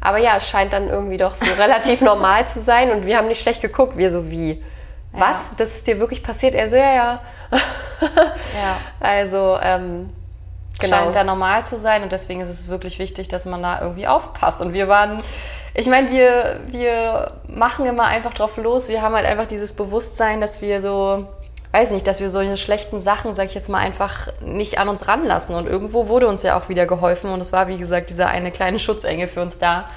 Aber 0.00 0.18
ja, 0.18 0.36
es 0.38 0.48
scheint 0.48 0.72
dann 0.72 0.88
irgendwie 0.88 1.18
doch 1.18 1.34
so 1.34 1.46
relativ 1.58 2.00
normal 2.00 2.48
zu 2.48 2.58
sein. 2.58 2.90
Und 2.90 3.06
wir 3.06 3.16
haben 3.16 3.28
nicht 3.28 3.40
schlecht 3.40 3.62
geguckt. 3.62 3.96
Wir 3.96 4.10
so 4.10 4.28
wie, 4.28 4.54
ja. 4.54 4.60
was? 5.12 5.50
Das 5.56 5.76
ist 5.76 5.86
dir 5.86 6.00
wirklich 6.00 6.24
passiert? 6.24 6.56
Er 6.56 6.68
so, 6.68 6.74
ja, 6.74 6.92
ja. 6.92 7.20
ja. 8.00 8.76
Also, 8.98 9.56
ähm, 9.62 10.10
genau. 10.78 10.96
scheint 10.96 11.14
da 11.14 11.24
normal 11.24 11.64
zu 11.64 11.78
sein 11.78 12.02
und 12.02 12.12
deswegen 12.12 12.40
ist 12.40 12.48
es 12.48 12.68
wirklich 12.68 12.98
wichtig, 12.98 13.28
dass 13.28 13.44
man 13.44 13.62
da 13.62 13.80
irgendwie 13.80 14.06
aufpasst. 14.06 14.60
Und 14.60 14.72
wir 14.72 14.88
waren, 14.88 15.20
ich 15.74 15.86
meine, 15.86 16.10
wir, 16.10 16.54
wir 16.68 17.32
machen 17.48 17.86
immer 17.86 18.04
einfach 18.04 18.34
drauf 18.34 18.56
los. 18.56 18.88
Wir 18.88 19.02
haben 19.02 19.14
halt 19.14 19.26
einfach 19.26 19.46
dieses 19.46 19.74
Bewusstsein, 19.74 20.40
dass 20.40 20.60
wir 20.62 20.80
so, 20.80 21.26
weiß 21.72 21.90
nicht, 21.90 22.06
dass 22.06 22.20
wir 22.20 22.28
solche 22.28 22.56
schlechten 22.56 22.98
Sachen, 22.98 23.32
sag 23.32 23.46
ich 23.46 23.54
jetzt 23.54 23.68
mal, 23.68 23.78
einfach 23.78 24.28
nicht 24.40 24.78
an 24.78 24.88
uns 24.88 25.08
ranlassen. 25.08 25.54
Und 25.54 25.66
irgendwo 25.66 26.08
wurde 26.08 26.28
uns 26.28 26.42
ja 26.42 26.58
auch 26.58 26.68
wieder 26.68 26.86
geholfen 26.86 27.30
und 27.30 27.40
es 27.40 27.52
war, 27.52 27.68
wie 27.68 27.78
gesagt, 27.78 28.10
dieser 28.10 28.28
eine 28.28 28.50
kleine 28.50 28.78
Schutzengel 28.78 29.28
für 29.28 29.42
uns 29.42 29.58
da, 29.58 29.88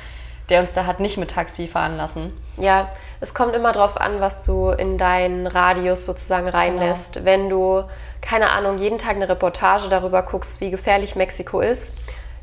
der 0.49 0.59
uns 0.59 0.73
da 0.73 0.85
hat 0.85 0.99
nicht 0.99 1.17
mit 1.17 1.31
Taxi 1.31 1.67
fahren 1.67 1.97
lassen. 1.97 2.35
Ja, 2.57 2.89
es 3.21 3.33
kommt 3.33 3.55
immer 3.55 3.71
darauf 3.71 3.97
an, 3.97 4.19
was 4.19 4.41
du 4.41 4.69
in 4.69 4.97
deinen 4.97 5.47
Radius 5.47 6.05
sozusagen 6.05 6.47
reinlässt. 6.47 7.15
Genau. 7.15 7.25
Wenn 7.25 7.49
du 7.49 7.83
keine 8.21 8.51
Ahnung, 8.51 8.77
jeden 8.77 8.97
Tag 8.97 9.15
eine 9.15 9.29
Reportage 9.29 9.89
darüber 9.89 10.23
guckst, 10.23 10.62
wie 10.62 10.71
gefährlich 10.71 11.15
Mexiko 11.15 11.62
ist, 11.62 11.97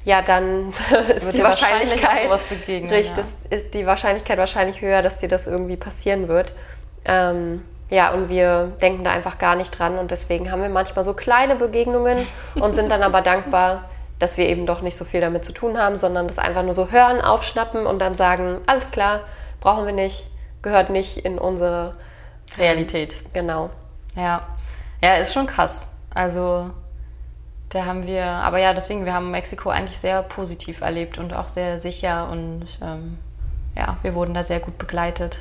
ja, 0.05 0.23
dann 0.23 0.73
ist 1.16 1.37
die 1.37 1.42
Wahrscheinlichkeit, 1.42 2.29
begegnen, 2.49 2.90
richtig, 2.90 3.25
ja. 3.51 3.57
ist 3.57 3.75
die 3.75 3.87
Wahrscheinlichkeit 3.87 4.38
wahrscheinlich 4.38 4.81
höher, 4.81 5.03
dass 5.03 5.19
dir 5.19 5.29
das 5.29 5.47
irgendwie 5.47 5.77
passieren 5.77 6.29
wird. 6.29 6.53
Ähm, 7.05 7.62
ja, 7.90 8.11
und 8.11 8.29
wir 8.29 8.73
denken 8.83 9.05
da 9.05 9.12
einfach 9.12 9.38
gar 9.38 9.55
nicht 9.55 9.79
dran 9.79 9.99
und 9.99 10.11
deswegen 10.11 10.51
haben 10.51 10.62
wir 10.62 10.69
manchmal 10.69 11.05
so 11.05 11.14
kleine 11.14 11.55
Begegnungen 11.55 12.27
und 12.57 12.75
sind 12.75 12.90
dann 12.90 13.03
aber 13.03 13.21
dankbar, 13.21 13.85
dass 14.19 14.39
wir 14.39 14.49
eben 14.49 14.67
doch 14.67 14.81
nicht 14.81 14.97
so 14.97 15.05
viel 15.05 15.21
damit 15.21 15.45
zu 15.45 15.53
tun 15.53 15.79
haben, 15.79 15.97
sondern 15.97 16.27
das 16.27 16.39
einfach 16.39 16.63
nur 16.63 16.75
so 16.75 16.91
hören, 16.91 17.21
aufschnappen 17.21 17.87
und 17.87 17.99
dann 17.99 18.15
sagen, 18.15 18.59
alles 18.67 18.91
klar, 18.91 19.21
brauchen 19.61 19.87
wir 19.87 19.93
nicht, 19.93 20.27
gehört 20.63 20.91
nicht 20.91 21.19
in 21.19 21.39
unsere 21.39 21.95
Realität. 22.57 23.17
Genau. 23.33 23.71
Ja. 24.15 24.47
Ja, 25.03 25.15
ist 25.17 25.35
schon 25.35 25.47
krass. 25.47 25.89
Also 26.15 26.71
da 27.69 27.85
haben 27.85 28.07
wir, 28.07 28.25
aber 28.25 28.59
ja, 28.59 28.73
deswegen, 28.73 29.05
wir 29.05 29.13
haben 29.13 29.31
Mexiko 29.31 29.71
eigentlich 29.71 29.99
sehr 29.99 30.23
positiv 30.23 30.81
erlebt 30.81 31.19
und 31.19 31.35
auch 31.35 31.49
sehr 31.49 31.79
sicher 31.79 32.31
und 32.31 32.67
ähm, 32.83 33.19
ja, 33.77 33.99
wir 34.03 34.15
wurden 34.15 34.33
da 34.33 34.43
sehr 34.43 34.61
gut 34.61 34.79
begleitet. 34.79 35.41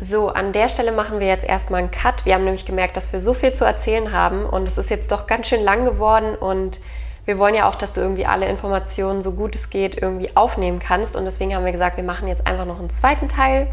So, 0.00 0.28
an 0.28 0.52
der 0.52 0.68
Stelle 0.68 0.92
machen 0.92 1.20
wir 1.20 1.26
jetzt 1.26 1.44
erstmal 1.44 1.80
einen 1.80 1.90
Cut. 1.90 2.24
Wir 2.24 2.34
haben 2.34 2.44
nämlich 2.44 2.66
gemerkt, 2.66 2.96
dass 2.96 3.12
wir 3.12 3.20
so 3.20 3.34
viel 3.34 3.52
zu 3.52 3.64
erzählen 3.64 4.12
haben 4.12 4.46
und 4.46 4.66
es 4.66 4.78
ist 4.78 4.90
jetzt 4.90 5.12
doch 5.12 5.26
ganz 5.26 5.48
schön 5.48 5.62
lang 5.62 5.84
geworden 5.84 6.34
und 6.34 6.80
wir 7.28 7.38
wollen 7.38 7.54
ja 7.54 7.68
auch, 7.68 7.74
dass 7.74 7.92
du 7.92 8.00
irgendwie 8.00 8.24
alle 8.24 8.46
Informationen 8.46 9.20
so 9.20 9.32
gut 9.32 9.54
es 9.54 9.68
geht 9.68 10.00
irgendwie 10.00 10.34
aufnehmen 10.34 10.78
kannst 10.78 11.14
und 11.14 11.26
deswegen 11.26 11.54
haben 11.54 11.66
wir 11.66 11.72
gesagt, 11.72 11.98
wir 11.98 12.04
machen 12.04 12.26
jetzt 12.26 12.46
einfach 12.46 12.64
noch 12.64 12.78
einen 12.78 12.88
zweiten 12.88 13.28
Teil. 13.28 13.68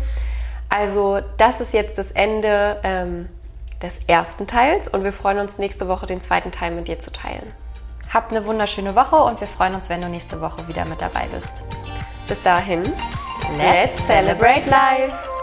Also 0.68 1.22
das 1.38 1.62
ist 1.62 1.74
jetzt 1.74 1.98
das 1.98 2.12
Ende 2.12 2.82
ähm, 2.84 3.30
des 3.82 4.00
ersten 4.08 4.46
Teils 4.46 4.90
und 4.90 5.06
wir 5.06 5.14
freuen 5.14 5.40
uns 5.40 5.58
nächste 5.58 5.88
Woche 5.88 6.06
den 6.06 6.20
zweiten 6.20 6.52
Teil 6.52 6.72
mit 6.72 6.90
dir 6.90 7.00
zu 7.00 7.14
teilen. 7.14 7.50
Habt 8.14 8.34
eine 8.34 8.46
wunderschöne 8.46 8.94
Woche 8.94 9.16
und 9.16 9.40
wir 9.40 9.48
freuen 9.48 9.74
uns, 9.74 9.90
wenn 9.90 10.02
du 10.02 10.10
nächste 10.10 10.42
Woche 10.42 10.68
wieder 10.68 10.84
mit 10.84 11.02
dabei 11.02 11.28
bist. 11.34 11.64
Bis 12.28 12.44
dahin, 12.44 12.84
let's 13.58 14.06
celebrate 14.06 14.70
life! 14.70 15.35